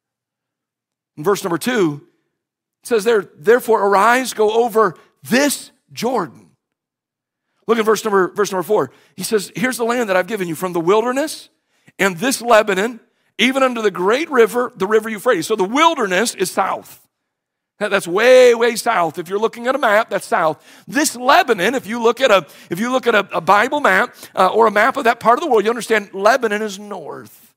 [1.16, 2.07] In verse number two,
[2.83, 6.50] it says there, therefore arise, go over this Jordan.
[7.66, 8.90] Look at verse number, verse number four.
[9.16, 11.48] He says, Here's the land that I've given you from the wilderness
[11.98, 13.00] and this Lebanon,
[13.38, 15.46] even under the great river, the river Euphrates.
[15.46, 17.07] So the wilderness is south.
[17.90, 19.18] That's way, way south.
[19.18, 20.64] If you're looking at a map, that's south.
[20.87, 24.14] This Lebanon, if you look at a, if you look at a, a Bible map
[24.35, 27.55] uh, or a map of that part of the world, you understand Lebanon is north.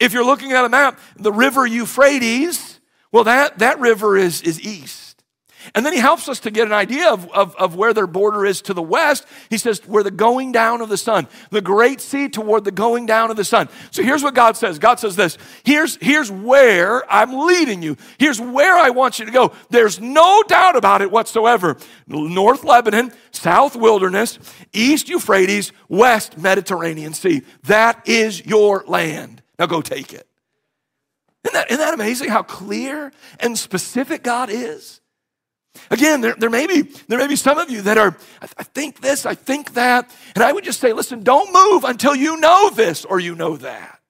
[0.00, 2.76] If you're looking at a map, the river Euphrates
[3.16, 5.15] well, that, that river is, is east.
[5.74, 8.46] And then he helps us to get an idea of, of, of, where their border
[8.46, 9.26] is to the west.
[9.50, 13.06] He says, where the going down of the sun, the great sea toward the going
[13.06, 13.68] down of the sun.
[13.90, 18.40] So here's what God says God says this here's, here's where I'm leading you, here's
[18.40, 19.52] where I want you to go.
[19.70, 21.76] There's no doubt about it whatsoever.
[22.06, 24.38] North Lebanon, south wilderness,
[24.72, 27.42] east Euphrates, west Mediterranean Sea.
[27.64, 29.42] That is your land.
[29.58, 30.26] Now go take it.
[31.44, 35.00] Isn't that, isn't that amazing how clear and specific God is?
[35.90, 38.62] Again, there, there, may be, there may be some of you that are, I, I
[38.62, 40.14] think this, I think that.
[40.34, 43.56] And I would just say, listen, don't move until you know this or you know
[43.56, 44.00] that.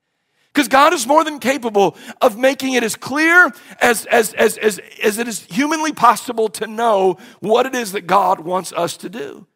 [0.52, 4.80] Because God is more than capable of making it as clear as, as, as, as,
[5.02, 9.10] as it is humanly possible to know what it is that God wants us to
[9.10, 9.46] do.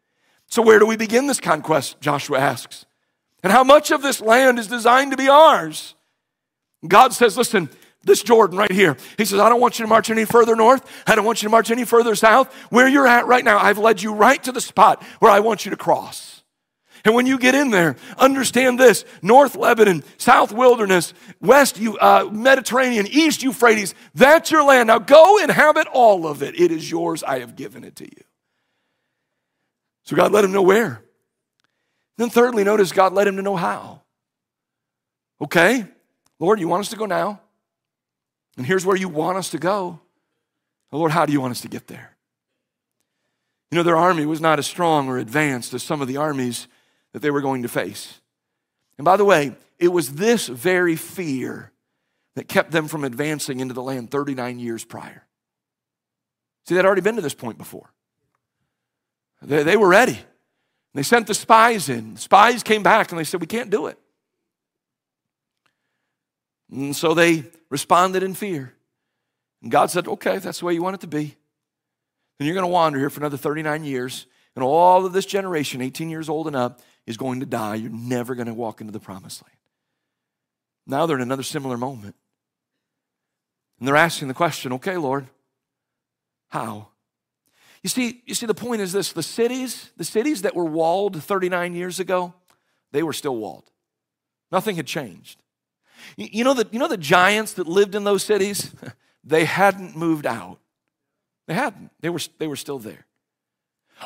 [0.45, 1.99] So, where do we begin this conquest?
[2.01, 2.85] Joshua asks.
[3.41, 5.95] And how much of this land is designed to be ours?
[6.87, 7.69] God says, listen,
[8.03, 8.97] this Jordan right here.
[9.17, 10.85] He says, I don't want you to march any further north.
[11.07, 12.53] I don't want you to march any further south.
[12.69, 15.65] Where you're at right now, I've led you right to the spot where I want
[15.65, 16.43] you to cross.
[17.03, 23.07] And when you get in there, understand this North Lebanon, South Wilderness, West uh, Mediterranean,
[23.07, 24.87] East Euphrates, that's your land.
[24.87, 26.59] Now go inhabit all of it.
[26.59, 27.23] It is yours.
[27.23, 28.23] I have given it to you.
[30.03, 31.03] So God let him know where.
[32.17, 34.01] Then, thirdly, notice God let him to know how.
[35.39, 35.85] Okay,
[36.39, 37.39] Lord, you want us to go now?
[38.57, 39.99] And here's where you want us to go.
[40.91, 42.15] Oh, Lord, how do you want us to get there?
[43.71, 46.67] You know, their army was not as strong or advanced as some of the armies
[47.13, 48.19] that they were going to face.
[48.97, 51.71] And by the way, it was this very fear
[52.35, 55.25] that kept them from advancing into the land 39 years prior.
[56.65, 57.91] See, they'd already been to this point before.
[59.41, 60.19] They, they were ready.
[60.93, 62.15] They sent the spies in.
[62.15, 63.97] The spies came back and they said, We can't do it.
[66.71, 68.73] And so they responded in fear.
[69.61, 71.35] And God said, Okay, that's the way you want it to be.
[72.37, 74.25] Then you're going to wander here for another 39 years.
[74.55, 77.75] And all of this generation, 18 years old and up, is going to die.
[77.75, 79.57] You're never going to walk into the promised land.
[80.87, 82.15] Now they're in another similar moment.
[83.79, 85.27] And they're asking the question, okay, Lord,
[86.49, 86.89] how?
[87.81, 91.21] You see, you see, the point is this the cities, the cities that were walled
[91.21, 92.33] 39 years ago,
[92.91, 93.71] they were still walled.
[94.51, 95.41] Nothing had changed.
[96.17, 98.73] You know, the, you know the giants that lived in those cities?
[99.23, 100.57] They hadn't moved out.
[101.47, 101.91] They hadn't.
[101.99, 103.05] They were, they were still there.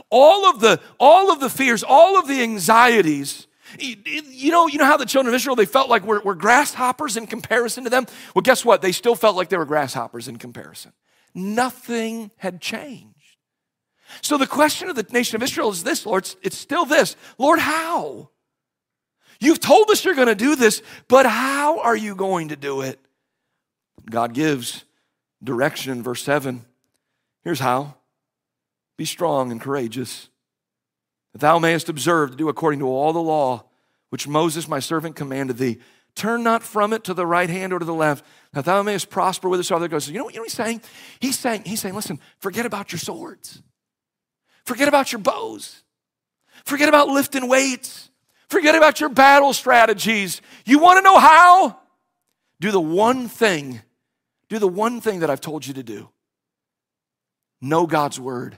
[0.09, 3.47] All of the, all of the fears, all of the anxieties,
[3.79, 7.27] you know, you know how the children of Israel, they felt like we're, grasshoppers in
[7.27, 8.05] comparison to them?
[8.33, 8.81] Well, guess what?
[8.81, 10.91] They still felt like they were grasshoppers in comparison.
[11.33, 13.15] Nothing had changed.
[14.21, 17.15] So the question of the nation of Israel is this, Lord, it's, it's still this
[17.37, 18.29] Lord, how?
[19.39, 22.81] You've told us you're going to do this, but how are you going to do
[22.81, 22.99] it?
[24.09, 24.85] God gives
[25.43, 26.65] direction verse 7.
[27.43, 27.95] Here's how
[28.97, 30.29] be strong and courageous,
[31.33, 33.65] that thou mayest observe to do according to all the law
[34.09, 35.79] which Moses my servant commanded thee.
[36.15, 39.09] Turn not from it to the right hand or to the left, that thou mayest
[39.09, 40.07] prosper with whithersoever goes.
[40.07, 40.81] You know, what, you know what he's saying?
[41.19, 43.61] He's saying, he's saying, listen, forget about your swords.
[44.63, 45.83] Forget about your bows.
[46.63, 48.09] Forget about lifting weights.
[48.47, 50.41] Forget about your battle strategies.
[50.65, 51.79] You want to know how?
[52.59, 53.81] Do the one thing,
[54.49, 56.09] do the one thing that I've told you to do.
[57.61, 58.57] Know God's word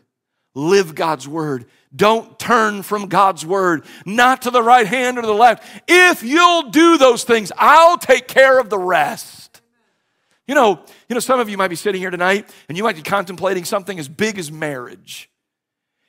[0.58, 1.66] live God's word.
[1.96, 5.64] Don't turn from God's word, not to the right hand or the left.
[5.88, 9.62] If you'll do those things, I'll take care of the rest.
[10.48, 12.96] You know, you know, some of you might be sitting here tonight and you might
[12.96, 15.30] be contemplating something as big as marriage.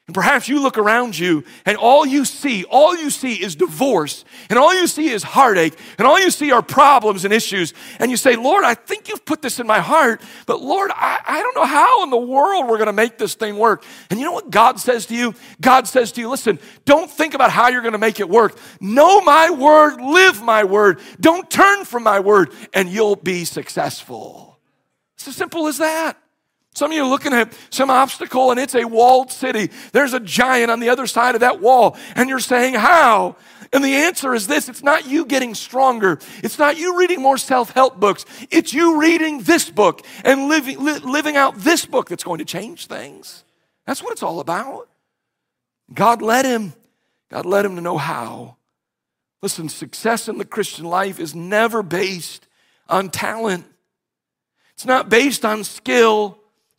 [0.09, 4.25] And perhaps you look around you and all you see, all you see is divorce,
[4.49, 7.75] and all you see is heartache, and all you see are problems and issues.
[7.99, 11.21] And you say, Lord, I think you've put this in my heart, but Lord, I,
[11.27, 13.85] I don't know how in the world we're going to make this thing work.
[14.09, 15.35] And you know what God says to you?
[15.61, 18.59] God says to you, listen, don't think about how you're going to make it work.
[18.81, 21.01] Know my word, live my word.
[21.21, 24.59] Don't turn from my word, and you'll be successful.
[25.16, 26.16] It's as simple as that.
[26.74, 29.70] Some of you are looking at some obstacle and it's a walled city.
[29.92, 33.37] There's a giant on the other side of that wall, and you're saying, How?
[33.72, 36.18] And the answer is this it's not you getting stronger.
[36.42, 38.24] It's not you reading more self help books.
[38.50, 42.44] It's you reading this book and living, li- living out this book that's going to
[42.44, 43.44] change things.
[43.87, 44.88] That's what it's all about.
[45.92, 46.74] God led him.
[47.31, 48.57] God led him to know how.
[49.42, 52.46] Listen, success in the Christian life is never based
[52.88, 53.66] on talent,
[54.72, 56.38] it's not based on skill.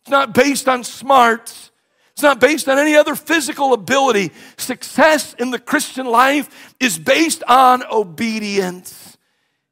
[0.09, 1.69] It's not based on smarts.
[2.13, 4.31] It's not based on any other physical ability.
[4.57, 9.19] Success in the Christian life is based on obedience.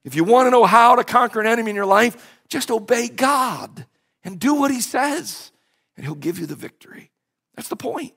[0.04, 3.08] If you want to know how to conquer an enemy in your life, just obey
[3.08, 3.88] God
[4.24, 5.52] and do what He says,
[5.96, 7.10] and He'll give you the victory.
[7.56, 8.14] That's the point.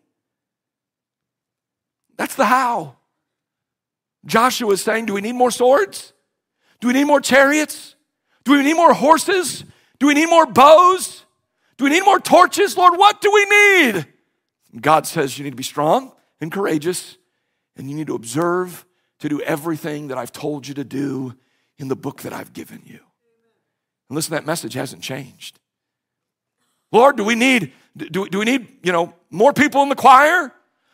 [2.19, 2.97] That's the how.
[4.27, 6.13] Joshua is saying, Do we need more swords?
[6.81, 7.97] Do we need more chariots?
[8.45, 9.65] Do we need more horses?
[9.99, 11.20] Do we need more bows?
[11.81, 12.77] Do we need more torches?
[12.77, 14.07] Lord, what do we need?
[14.83, 17.17] God says you need to be strong and courageous,
[17.75, 18.85] and you need to observe
[19.21, 21.35] to do everything that I've told you to do
[21.79, 22.99] in the book that I've given you.
[24.11, 25.59] And listen, that message hasn't changed.
[26.93, 30.53] Lord, do we need do, do we need, you know, more people in the choir?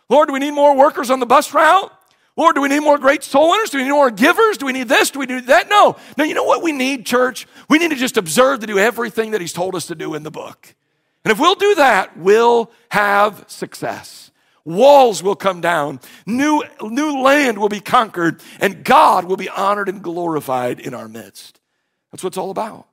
[0.08, 1.90] Lord, do we need more workers on the bus route?
[2.36, 3.70] Lord, do we need more great soul winners?
[3.70, 4.58] Do we need more givers?
[4.58, 5.10] Do we need this?
[5.10, 5.70] Do we need that?
[5.70, 5.96] No.
[6.18, 7.46] No, you know what we need, church?
[7.70, 10.22] We need to just observe to do everything that He's told us to do in
[10.22, 10.74] the book.
[11.24, 14.30] And if we'll do that, we'll have success.
[14.66, 19.88] Walls will come down, new, new land will be conquered, and God will be honored
[19.88, 21.60] and glorified in our midst.
[22.10, 22.86] That's what it's all about.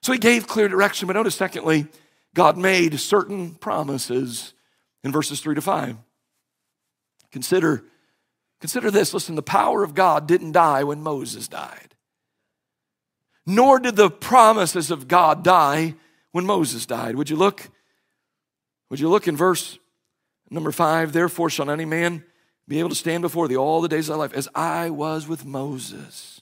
[0.00, 1.88] So He gave clear direction, but notice, secondly,
[2.34, 4.54] God made certain promises
[5.04, 5.96] in verses three to five.
[7.32, 7.84] Consider
[8.62, 11.96] Consider this listen, the power of God didn't die when Moses died,
[13.44, 15.96] nor did the promises of God die
[16.30, 17.16] when Moses died.
[17.16, 17.68] Would you look?
[18.88, 19.80] Would you look in verse
[20.48, 21.12] number five?
[21.12, 22.22] Therefore, shall any man
[22.68, 25.26] be able to stand before thee all the days of thy life, as I was
[25.26, 26.41] with Moses.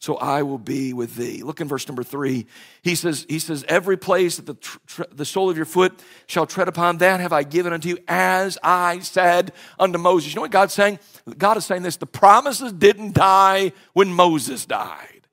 [0.00, 1.42] So I will be with thee.
[1.42, 2.46] Look in verse number three.
[2.82, 6.46] He says, he says, every place that the, tr- the sole of your foot shall
[6.46, 10.30] tread upon, that have I given unto you, as I said unto Moses.
[10.30, 11.00] You know what God's saying?
[11.36, 15.26] God is saying this the promises didn't die when Moses died.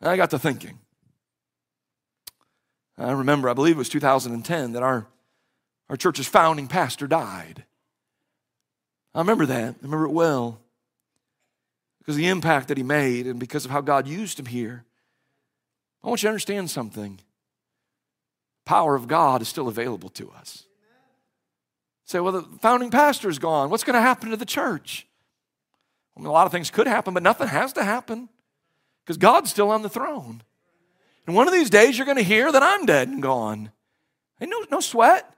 [0.00, 0.78] And I got to thinking.
[2.98, 5.06] I remember, I believe it was 2010, that our,
[5.88, 7.64] our church's founding pastor died.
[9.14, 9.76] I remember that.
[9.76, 10.60] I remember it well
[12.08, 14.86] because the impact that he made and because of how God used him here.
[16.02, 17.20] I want you to understand something.
[18.64, 20.64] Power of God is still available to us.
[22.06, 23.68] Say, well, the founding pastor is gone.
[23.68, 25.06] What's going to happen to the church?
[26.16, 28.30] I mean, a lot of things could happen, but nothing has to happen
[29.04, 30.42] because God's still on the throne.
[31.26, 33.70] And one of these days, you're going to hear that I'm dead and gone.
[34.40, 35.30] Ain't no, no sweat.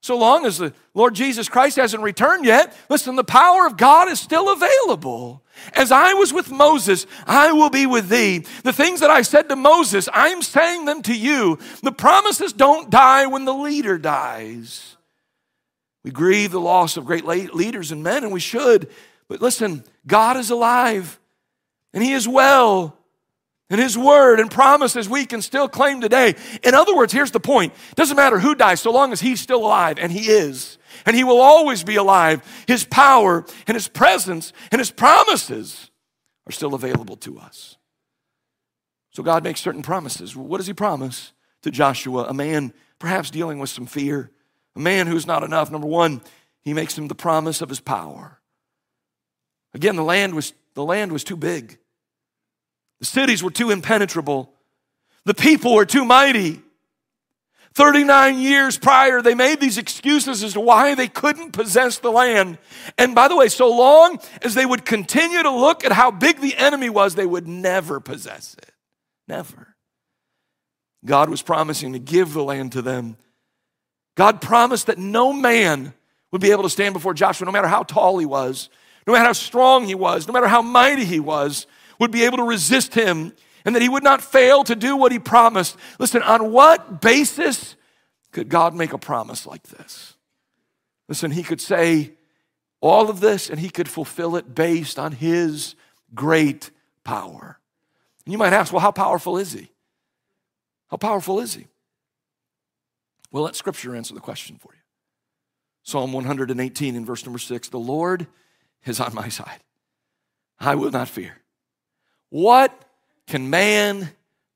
[0.00, 4.08] So long as the Lord Jesus Christ hasn't returned yet, listen, the power of God
[4.08, 5.42] is still available.
[5.74, 8.44] As I was with Moses, I will be with thee.
[8.62, 11.58] The things that I said to Moses, I'm saying them to you.
[11.82, 14.96] The promises don't die when the leader dies.
[16.04, 18.88] We grieve the loss of great leaders and men, and we should.
[19.28, 21.18] But listen, God is alive,
[21.92, 22.97] and He is well.
[23.70, 26.36] And his word and promises we can still claim today.
[26.62, 27.74] In other words, here's the point.
[27.90, 30.78] It doesn't matter who dies so long as he's still alive, and he is.
[31.04, 32.42] And he will always be alive.
[32.66, 35.90] His power and his presence and his promises
[36.46, 37.76] are still available to us.
[39.10, 40.34] So God makes certain promises.
[40.34, 42.24] What does he promise to Joshua?
[42.24, 44.30] A man perhaps dealing with some fear,
[44.76, 45.70] a man who's not enough.
[45.70, 46.22] Number one,
[46.62, 48.40] he makes him the promise of his power.
[49.74, 51.78] Again, the land was, the land was too big.
[53.00, 54.52] The cities were too impenetrable.
[55.24, 56.62] The people were too mighty.
[57.74, 62.58] 39 years prior, they made these excuses as to why they couldn't possess the land.
[62.96, 66.40] And by the way, so long as they would continue to look at how big
[66.40, 68.72] the enemy was, they would never possess it.
[69.28, 69.76] Never.
[71.04, 73.16] God was promising to give the land to them.
[74.16, 75.92] God promised that no man
[76.32, 78.68] would be able to stand before Joshua, no matter how tall he was,
[79.06, 81.66] no matter how strong he was, no matter how mighty he was
[81.98, 83.32] would be able to resist him
[83.64, 85.76] and that he would not fail to do what he promised.
[85.98, 87.76] Listen, on what basis
[88.32, 90.14] could God make a promise like this?
[91.08, 92.12] Listen, he could say
[92.80, 95.74] all of this and he could fulfill it based on his
[96.14, 96.70] great
[97.04, 97.58] power.
[98.24, 99.70] And you might ask, well, how powerful is he?
[100.88, 101.66] How powerful is he?
[103.30, 104.80] Well, let scripture answer the question for you.
[105.82, 108.26] Psalm 118 in verse number 6 The Lord
[108.84, 109.60] is on my side.
[110.60, 111.38] I will not fear.
[112.30, 112.84] What
[113.26, 114.10] can man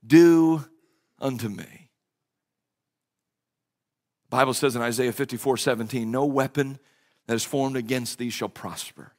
[0.07, 0.65] do
[1.21, 1.91] unto me?
[4.25, 6.79] The Bible says in Isaiah 54 17, No weapon
[7.27, 9.13] that is formed against thee shall prosper,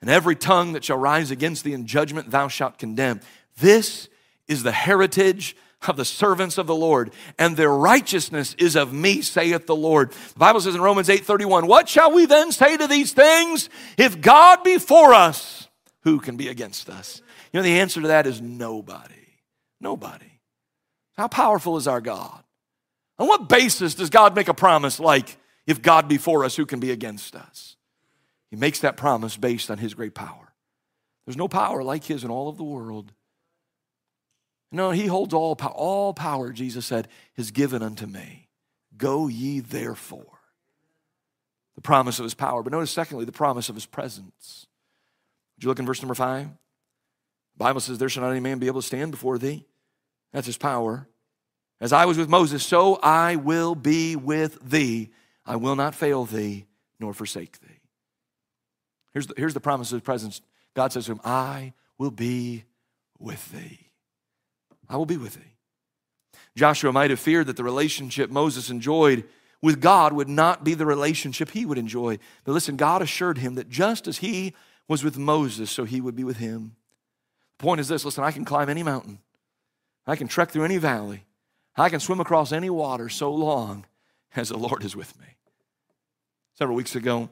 [0.00, 3.20] and every tongue that shall rise against thee in judgment thou shalt condemn.
[3.58, 4.08] This
[4.48, 9.22] is the heritage of the servants of the Lord, and their righteousness is of me,
[9.22, 10.10] saith the Lord.
[10.10, 13.70] The Bible says in Romans 8 31, What shall we then say to these things?
[13.96, 15.68] If God be for us,
[16.02, 17.22] who can be against us?
[17.52, 19.14] You know, the answer to that is nobody.
[19.80, 20.30] Nobody.
[21.16, 22.42] How powerful is our God?
[23.18, 25.36] On what basis does God make a promise like,
[25.66, 27.76] if God be for us, who can be against us?
[28.50, 30.52] He makes that promise based on his great power.
[31.26, 33.12] There's no power like his in all of the world.
[34.72, 35.72] No, he holds all power.
[35.72, 38.48] All power, Jesus said, is given unto me.
[38.96, 40.38] Go ye therefore.
[41.74, 42.62] The promise of his power.
[42.62, 44.66] But notice, secondly, the promise of his presence.
[45.56, 46.48] Would you look in verse number five?
[47.60, 49.66] Bible says, There shall not any man be able to stand before thee.
[50.32, 51.06] That's his power.
[51.78, 55.10] As I was with Moses, so I will be with thee.
[55.44, 56.64] I will not fail thee
[56.98, 57.80] nor forsake thee.
[59.12, 60.40] Here's the, here's the promise of his presence.
[60.74, 62.64] God says to him, I will be
[63.18, 63.90] with thee.
[64.88, 65.56] I will be with thee.
[66.56, 69.24] Joshua might have feared that the relationship Moses enjoyed
[69.60, 72.18] with God would not be the relationship he would enjoy.
[72.44, 74.54] But listen, God assured him that just as he
[74.88, 76.76] was with Moses, so he would be with him.
[77.60, 79.18] Point is this listen, I can climb any mountain,
[80.06, 81.24] I can trek through any valley,
[81.76, 83.84] I can swim across any water so long
[84.34, 85.26] as the Lord is with me.
[86.54, 87.28] Several weeks ago,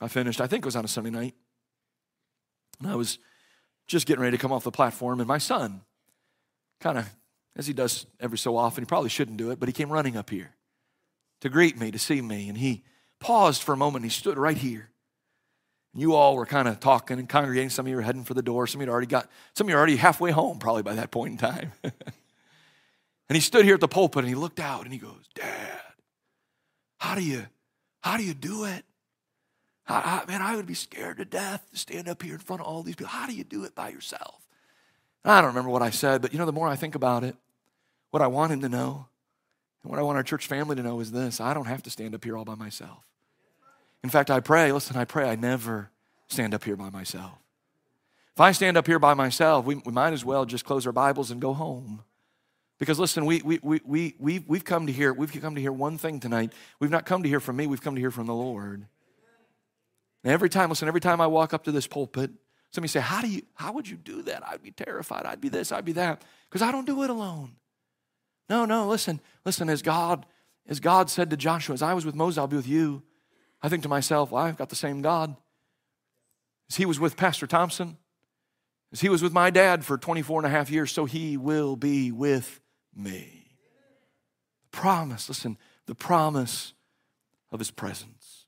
[0.00, 1.34] I finished, I think it was on a Sunday night,
[2.80, 3.20] and I was
[3.86, 5.82] just getting ready to come off the platform, and my son,
[6.80, 7.08] kind of,
[7.54, 10.16] as he does every so often, he probably shouldn't do it, but he came running
[10.16, 10.50] up here
[11.42, 12.82] to greet me, to see me, and he
[13.20, 14.89] paused for a moment, and he stood right here.
[15.94, 17.70] You all were kind of talking and congregating.
[17.70, 18.66] Some of you were heading for the door.
[18.66, 21.32] Some of you already got, some of you already halfway home probably by that point
[21.32, 21.72] in time.
[21.82, 21.92] and
[23.30, 25.80] he stood here at the pulpit and he looked out and he goes, Dad,
[26.98, 27.46] how do you,
[28.02, 28.84] how do you do it?
[29.88, 32.62] I, I, man, I would be scared to death to stand up here in front
[32.62, 33.10] of all these people.
[33.10, 34.40] How do you do it by yourself?
[35.24, 37.36] I don't remember what I said, but you know, the more I think about it,
[38.10, 39.06] what I want him to know,
[39.82, 41.90] and what I want our church family to know is this I don't have to
[41.90, 43.04] stand up here all by myself.
[44.02, 45.90] In fact, I pray, listen, I pray I never
[46.28, 47.32] stand up here by myself.
[48.34, 50.92] If I stand up here by myself, we, we might as well just close our
[50.92, 52.02] Bibles and go home.
[52.78, 55.72] Because listen, we, we, we, we, we, we've come to hear, we've come to hear
[55.72, 56.54] one thing tonight.
[56.78, 58.86] We've not come to hear from me, we've come to hear from the Lord.
[60.24, 62.30] And every time, listen, every time I walk up to this pulpit,
[62.70, 64.46] somebody say, How do you how would you do that?
[64.46, 65.26] I'd be terrified.
[65.26, 66.22] I'd be this, I'd be that.
[66.48, 67.52] Because I don't do it alone.
[68.48, 70.26] No, no, listen, listen, as God,
[70.66, 73.02] as God said to Joshua, as I was with Moses, I'll be with you.
[73.62, 75.36] I think to myself, well, I've got the same God.
[76.70, 77.96] As he was with Pastor Thompson,
[78.92, 81.76] as he was with my dad for 24 and a half years, so he will
[81.76, 82.60] be with
[82.94, 83.56] me.
[84.62, 86.74] The promise, listen, the promise
[87.52, 88.46] of his presence.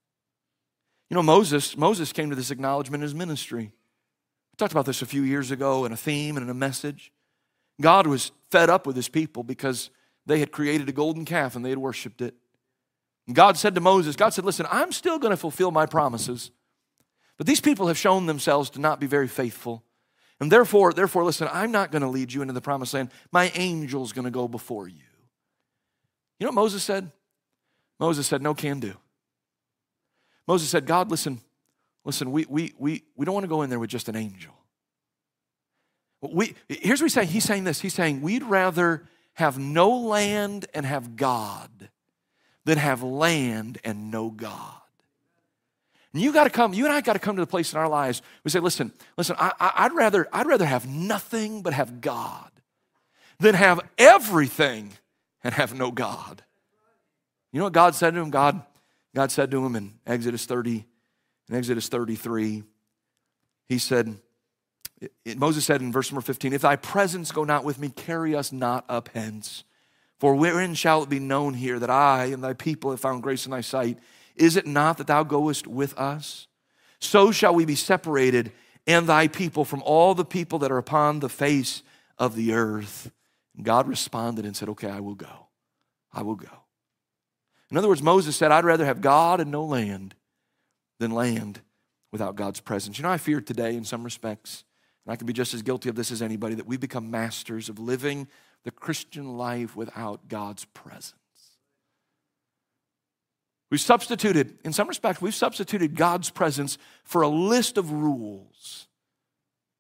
[1.11, 3.65] You know, Moses, Moses came to this acknowledgement in his ministry.
[3.65, 7.13] We talked about this a few years ago in a theme and in a message.
[7.81, 9.91] God was fed up with his people because
[10.27, 12.35] they had created a golden calf and they had worshiped it.
[13.31, 16.51] God said to Moses, God said, Listen, I'm still going to fulfill my promises,
[17.37, 19.85] but these people have shown themselves to not be very faithful.
[20.41, 23.11] And therefore, therefore, listen, I'm not going to lead you into the promised land.
[23.31, 25.05] My angel's going to go before you.
[26.39, 27.13] You know what Moses said?
[28.01, 28.95] Moses said, No can do.
[30.49, 31.41] Moses said, God, listen,
[32.05, 34.53] listen, we, we, we, we don't want to go in there with just an angel.
[36.21, 37.29] We, here's what he's saying.
[37.29, 37.81] He's saying this.
[37.81, 41.71] He's saying we'd rather have no land and have God
[42.65, 44.83] than have land and no God.
[46.13, 47.79] And you got to come, you and I got to come to the place in
[47.79, 52.01] our lives we say, listen, listen, I, would rather, I'd rather have nothing but have
[52.01, 52.51] God
[53.41, 54.93] than have everything
[55.43, 56.43] and have no God.
[57.51, 58.31] You know what God said to him?
[58.31, 58.63] God,
[59.15, 60.85] God said to him in Exodus 30,
[61.49, 62.63] in Exodus 33,
[63.69, 64.17] he said,
[65.37, 68.53] Moses said in verse number 15, If thy presence go not with me, carry us
[68.53, 69.65] not up hence.
[70.23, 73.45] For wherein shall it be known here that I and thy people have found grace
[73.45, 73.99] in thy sight?
[74.37, 76.47] Is it not that thou goest with us?
[77.01, 78.53] So shall we be separated,
[78.87, 81.83] and thy people from all the people that are upon the face
[82.19, 83.11] of the earth.
[83.57, 85.49] And God responded and said, Okay, I will go.
[86.13, 86.67] I will go.
[87.73, 90.15] In other words, Moses said, I'd rather have God and no land
[91.01, 91.63] than land
[92.13, 92.97] without God's presence.
[92.97, 94.63] You know, I fear today, in some respects,
[95.05, 97.69] and I can be just as guilty of this as anybody, that we become masters
[97.69, 98.29] of living
[98.65, 101.15] the Christian life without God's presence.
[103.71, 108.87] We've substituted, in some respects, we've substituted God's presence for a list of rules.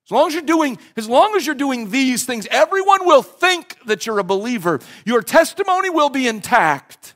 [0.06, 3.76] As long as you're doing, as long as you're doing these things, everyone will think
[3.84, 4.80] that you're a believer.
[5.04, 7.14] Your testimony will be intact.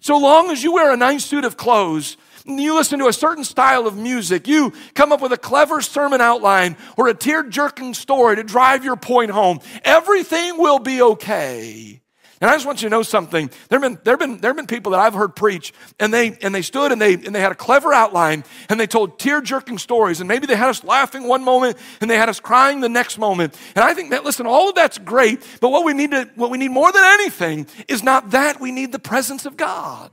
[0.00, 3.44] So long as you wear a nice suit of clothes, you listen to a certain
[3.44, 7.94] style of music, you come up with a clever sermon outline or a tear jerking
[7.94, 12.00] story to drive your point home, everything will be okay.
[12.40, 13.48] And I just want you to know something.
[13.70, 16.12] There have been, there have been, there have been people that I've heard preach, and
[16.12, 19.18] they, and they stood and they, and they had a clever outline, and they told
[19.18, 22.40] tear jerking stories, and maybe they had us laughing one moment, and they had us
[22.40, 23.58] crying the next moment.
[23.74, 26.50] And I think that, listen, all of that's great, but what we need, to, what
[26.50, 30.10] we need more than anything is not that, we need the presence of God.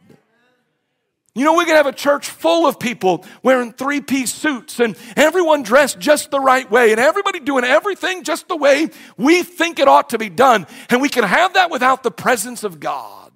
[1.33, 4.97] You know, we can have a church full of people wearing three piece suits and
[5.15, 9.79] everyone dressed just the right way and everybody doing everything just the way we think
[9.79, 10.67] it ought to be done.
[10.89, 13.31] And we can have that without the presence of God.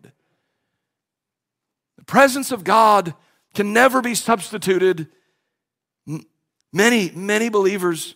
[1.97, 3.13] The presence of God
[3.53, 5.07] can never be substituted.
[6.73, 8.15] Many, many believers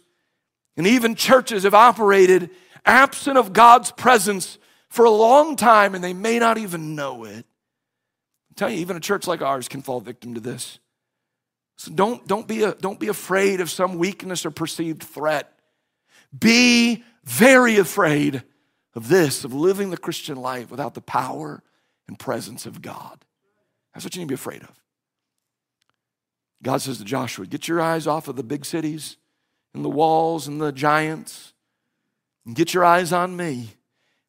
[0.75, 2.49] and even churches have operated
[2.86, 4.57] absent of God's presence
[4.89, 7.45] for a long time and they may not even know it
[8.60, 10.80] tell you, even a church like ours can fall victim to this.
[11.78, 15.57] So don't, don't, be a, don't be afraid of some weakness or perceived threat.
[16.38, 18.43] Be very afraid
[18.95, 21.64] of this, of living the Christian life without the power
[22.07, 23.24] and presence of God.
[23.93, 24.72] That's what you need to be afraid of.
[26.62, 29.16] God says to Joshua, Get your eyes off of the big cities
[29.74, 31.53] and the walls and the giants,
[32.45, 33.70] and get your eyes on me.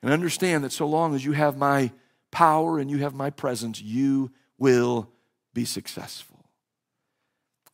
[0.02, 1.90] And understand that so long as you have my
[2.30, 5.10] power and you have my presence, you will
[5.52, 6.44] be successful.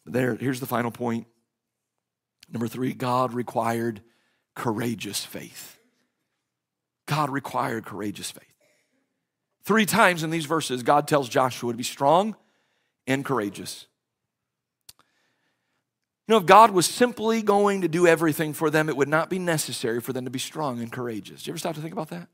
[0.04, 1.26] There, here's the final point.
[2.50, 4.02] Number three, God required
[4.54, 5.78] courageous faith.
[7.06, 8.44] God required courageous faith.
[9.64, 12.36] Three times in these verses, God tells Joshua to be strong
[13.06, 13.86] and courageous.
[16.28, 19.30] You know, if God was simply going to do everything for them, it would not
[19.30, 21.42] be necessary for them to be strong and courageous.
[21.42, 22.28] Do you ever stop to think about that?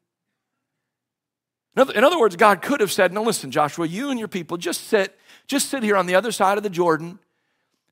[1.76, 4.88] In other words, God could have said, No, listen, Joshua, you and your people just
[4.88, 7.18] sit, just sit here on the other side of the Jordan,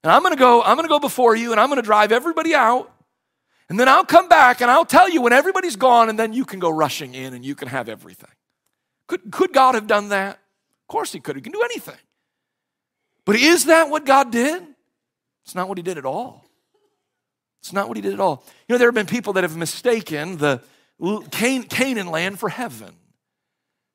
[0.02, 2.92] and I'm gonna go, I'm gonna go before you, and I'm gonna drive everybody out,
[3.70, 6.44] And then I'll come back and I'll tell you when everybody's gone, and then you
[6.44, 8.30] can go rushing in and you can have everything.
[9.06, 10.34] Could, could God have done that?
[10.82, 11.36] Of course He could.
[11.36, 11.98] He can do anything.
[13.24, 14.62] But is that what God did?
[15.44, 16.44] It's not what He did at all.
[17.60, 18.44] It's not what He did at all.
[18.68, 20.60] You know, there have been people that have mistaken the
[21.30, 22.94] Canaan land for heaven.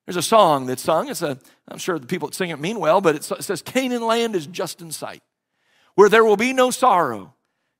[0.06, 1.10] There's a song that's sung.
[1.10, 1.38] It's a,
[1.68, 4.46] I'm sure the people that sing it mean well, but it says, Canaan land is
[4.46, 5.24] just in sight,
[5.96, 7.34] where there will be no sorrow,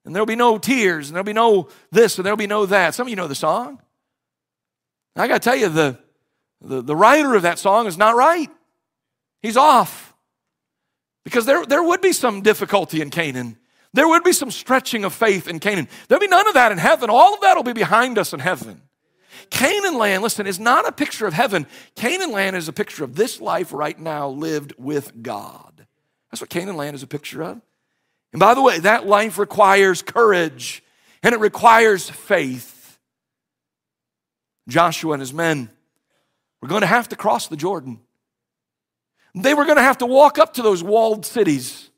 [0.04, 2.96] and there'll be no tears, and there'll be no this, and there'll be no that.
[2.96, 3.80] Some of you know the song.
[5.16, 5.98] I got to tell you, the,
[6.62, 8.50] the, the writer of that song is not right.
[9.42, 10.14] He's off.
[11.24, 13.58] Because there, there would be some difficulty in Canaan.
[13.94, 15.88] There would be some stretching of faith in Canaan.
[16.08, 17.10] There'll be none of that in heaven.
[17.10, 18.82] All of that will be behind us in heaven.
[19.50, 21.68] Canaan land, listen, is not a picture of heaven.
[21.96, 25.86] Canaan land is a picture of this life right now lived with God.
[26.32, 27.62] That's what Canaan land is a picture of.
[28.34, 30.84] And by the way, that life requires courage
[31.24, 33.00] and it requires faith.
[34.68, 35.70] Joshua and his men
[36.62, 38.00] were going to have to cross the Jordan.
[39.34, 41.90] They were going to have to walk up to those walled cities.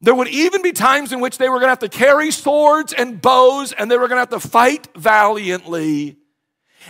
[0.00, 2.92] There would even be times in which they were going to have to carry swords
[2.92, 6.16] and bows and they were going to have to fight valiantly.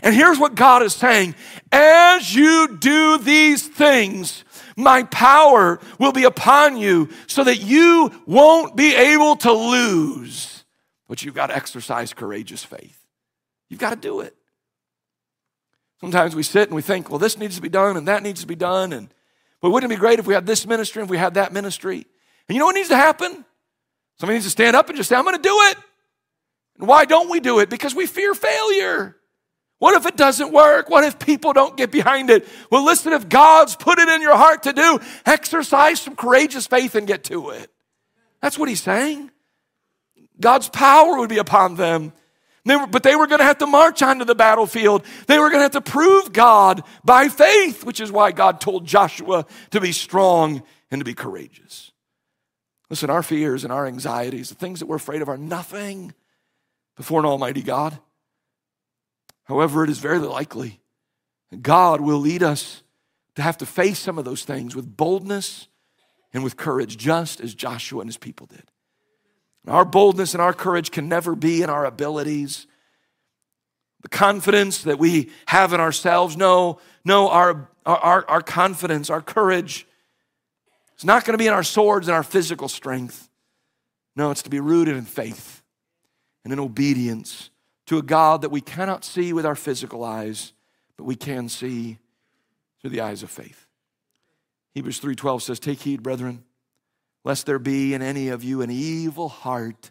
[0.02, 1.34] And here's what God is saying
[1.72, 4.44] As you do these things,
[4.76, 10.64] my power will be upon you so that you won't be able to lose.
[11.08, 12.98] But you've got to exercise courageous faith.
[13.68, 14.34] You've got to do it.
[16.00, 18.40] Sometimes we sit and we think, well, this needs to be done and that needs
[18.40, 18.92] to be done.
[18.92, 19.12] And
[19.60, 21.52] but wouldn't it be great if we had this ministry and if we had that
[21.52, 22.06] ministry?
[22.48, 23.44] And you know what needs to happen?
[24.18, 25.76] Somebody needs to stand up and just say, I'm going to do it.
[26.78, 27.68] And why don't we do it?
[27.68, 29.16] Because we fear failure.
[29.80, 30.90] What if it doesn't work?
[30.90, 32.46] What if people don't get behind it?
[32.70, 36.94] Well, listen, if God's put it in your heart to do, exercise some courageous faith
[36.94, 37.70] and get to it.
[38.42, 39.30] That's what he's saying.
[40.38, 42.12] God's power would be upon them.
[42.66, 45.02] They were, but they were going to have to march onto the battlefield.
[45.26, 48.84] They were going to have to prove God by faith, which is why God told
[48.84, 51.90] Joshua to be strong and to be courageous.
[52.90, 56.12] Listen, our fears and our anxieties, the things that we're afraid of, are nothing
[56.96, 57.98] before an almighty God.
[59.50, 60.78] However, it is very likely
[61.60, 62.84] God will lead us
[63.34, 65.66] to have to face some of those things with boldness
[66.32, 68.62] and with courage, just as Joshua and his people did.
[69.66, 72.68] Our boldness and our courage can never be in our abilities,
[74.02, 76.36] the confidence that we have in ourselves.
[76.36, 79.84] No, no, our, our, our confidence, our courage,
[80.96, 83.28] is not going to be in our swords and our physical strength.
[84.14, 85.64] No, it's to be rooted in faith
[86.44, 87.49] and in obedience
[87.90, 90.52] to a God that we cannot see with our physical eyes,
[90.96, 91.98] but we can see
[92.80, 93.66] through the eyes of faith.
[94.74, 96.44] Hebrews 3:12 says, "Take heed, brethren,
[97.24, 99.90] lest there be in any of you an evil heart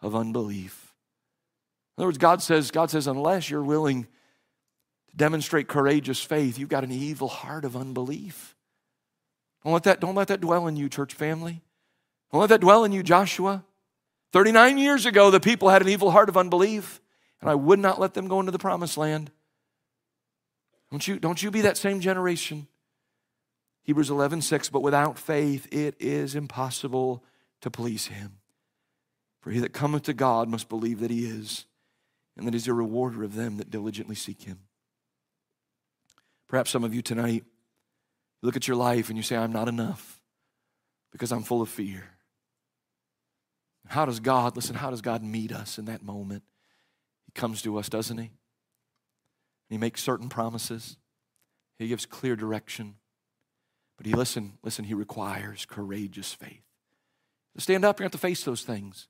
[0.00, 0.94] of unbelief."
[1.96, 4.06] In other words, God says, God says, unless you're willing
[5.08, 8.54] to demonstrate courageous faith, you've got an evil heart of unbelief.
[9.64, 11.64] Don't let that, don't let that dwell in you, church family.
[12.30, 13.64] Don't let that dwell in you, Joshua.
[14.30, 17.00] 39 years ago, the people had an evil heart of unbelief
[17.40, 19.30] and I would not let them go into the promised land.
[20.90, 22.66] Don't you, don't you be that same generation.
[23.84, 27.24] Hebrews 11, 6, but without faith it is impossible
[27.60, 28.38] to please him.
[29.40, 31.64] For he that cometh to God must believe that he is,
[32.36, 34.60] and that he's a rewarder of them that diligently seek him.
[36.48, 37.44] Perhaps some of you tonight
[38.42, 40.20] look at your life and you say, I'm not enough
[41.12, 42.04] because I'm full of fear.
[43.86, 46.42] How does God, listen, how does God meet us in that moment?
[47.32, 48.32] He comes to us, doesn't he?
[49.68, 50.96] He makes certain promises.
[51.78, 52.96] He gives clear direction.
[53.96, 56.64] But he listen, listen, he requires courageous faith.
[57.56, 59.06] Stand up, you have to face those things.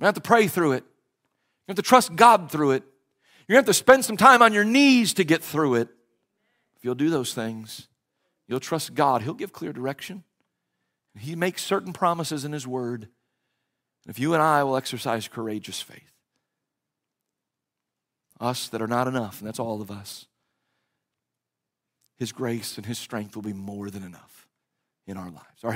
[0.00, 0.82] You have to pray through it.
[0.82, 2.82] You have to trust God through it.
[3.48, 5.88] You have to spend some time on your knees to get through it.
[6.76, 7.86] If you'll do those things,
[8.48, 9.22] you'll trust God.
[9.22, 10.24] He'll give clear direction.
[11.16, 13.08] He makes certain promises in His Word.
[14.08, 16.15] If you and I will exercise courageous faith,
[18.40, 20.26] us that are not enough, and that's all of us.
[22.18, 24.46] His grace and His strength will be more than enough
[25.06, 25.64] in our lives.
[25.64, 25.72] Our